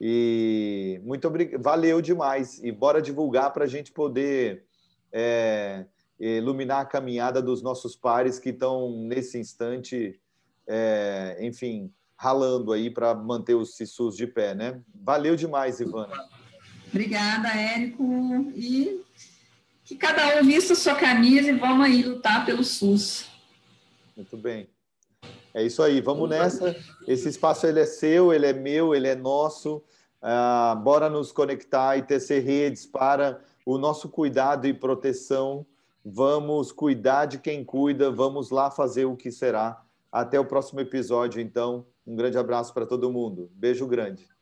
E 0.00 1.00
muito 1.04 1.26
obrigado, 1.26 1.60
valeu 1.62 2.00
demais. 2.00 2.62
E 2.62 2.70
bora 2.70 3.02
divulgar 3.02 3.52
para 3.52 3.64
a 3.64 3.68
gente 3.68 3.92
poder 3.92 4.64
é, 5.12 5.84
iluminar 6.18 6.80
a 6.80 6.86
caminhada 6.86 7.42
dos 7.42 7.62
nossos 7.62 7.96
pares 7.96 8.38
que 8.38 8.50
estão 8.50 8.90
nesse 8.90 9.38
instante, 9.38 10.20
é, 10.66 11.38
enfim, 11.40 11.92
ralando 12.16 12.72
aí 12.72 12.90
para 12.90 13.14
manter 13.14 13.54
os 13.54 13.76
CISUS 13.76 14.16
de 14.16 14.26
pé, 14.26 14.54
né? 14.54 14.80
Valeu 14.94 15.36
demais, 15.36 15.80
Ivana. 15.80 16.14
Obrigada, 16.88 17.48
Érico. 17.48 18.04
E 18.54 19.04
que 19.84 19.96
cada 19.96 20.40
um 20.40 20.44
vista 20.44 20.74
sua 20.74 20.94
camisa 20.94 21.50
e 21.50 21.54
vamos 21.54 21.86
aí 21.86 22.02
lutar 22.02 22.44
pelo 22.44 22.62
SUS. 22.62 23.26
Muito 24.16 24.36
bem. 24.36 24.68
É 25.54 25.62
isso 25.62 25.82
aí, 25.82 26.00
vamos 26.00 26.28
nessa. 26.28 26.76
Esse 27.06 27.28
espaço 27.28 27.66
ele 27.66 27.80
é 27.80 27.86
seu, 27.86 28.32
ele 28.32 28.46
é 28.46 28.52
meu, 28.52 28.94
ele 28.94 29.08
é 29.08 29.14
nosso. 29.14 29.82
Ah, 30.20 30.78
bora 30.82 31.08
nos 31.08 31.32
conectar 31.32 31.96
e 31.96 32.02
tecer 32.02 32.42
redes 32.42 32.86
para 32.86 33.40
o 33.64 33.78
nosso 33.78 34.08
cuidado 34.08 34.66
e 34.66 34.74
proteção. 34.74 35.66
Vamos 36.04 36.72
cuidar 36.72 37.26
de 37.26 37.38
quem 37.38 37.64
cuida, 37.64 38.10
vamos 38.10 38.50
lá 38.50 38.70
fazer 38.70 39.04
o 39.04 39.16
que 39.16 39.30
será. 39.30 39.82
Até 40.10 40.40
o 40.40 40.44
próximo 40.44 40.80
episódio, 40.80 41.40
então. 41.40 41.86
Um 42.06 42.16
grande 42.16 42.38
abraço 42.38 42.72
para 42.72 42.86
todo 42.86 43.12
mundo. 43.12 43.50
Beijo 43.54 43.86
grande. 43.86 44.37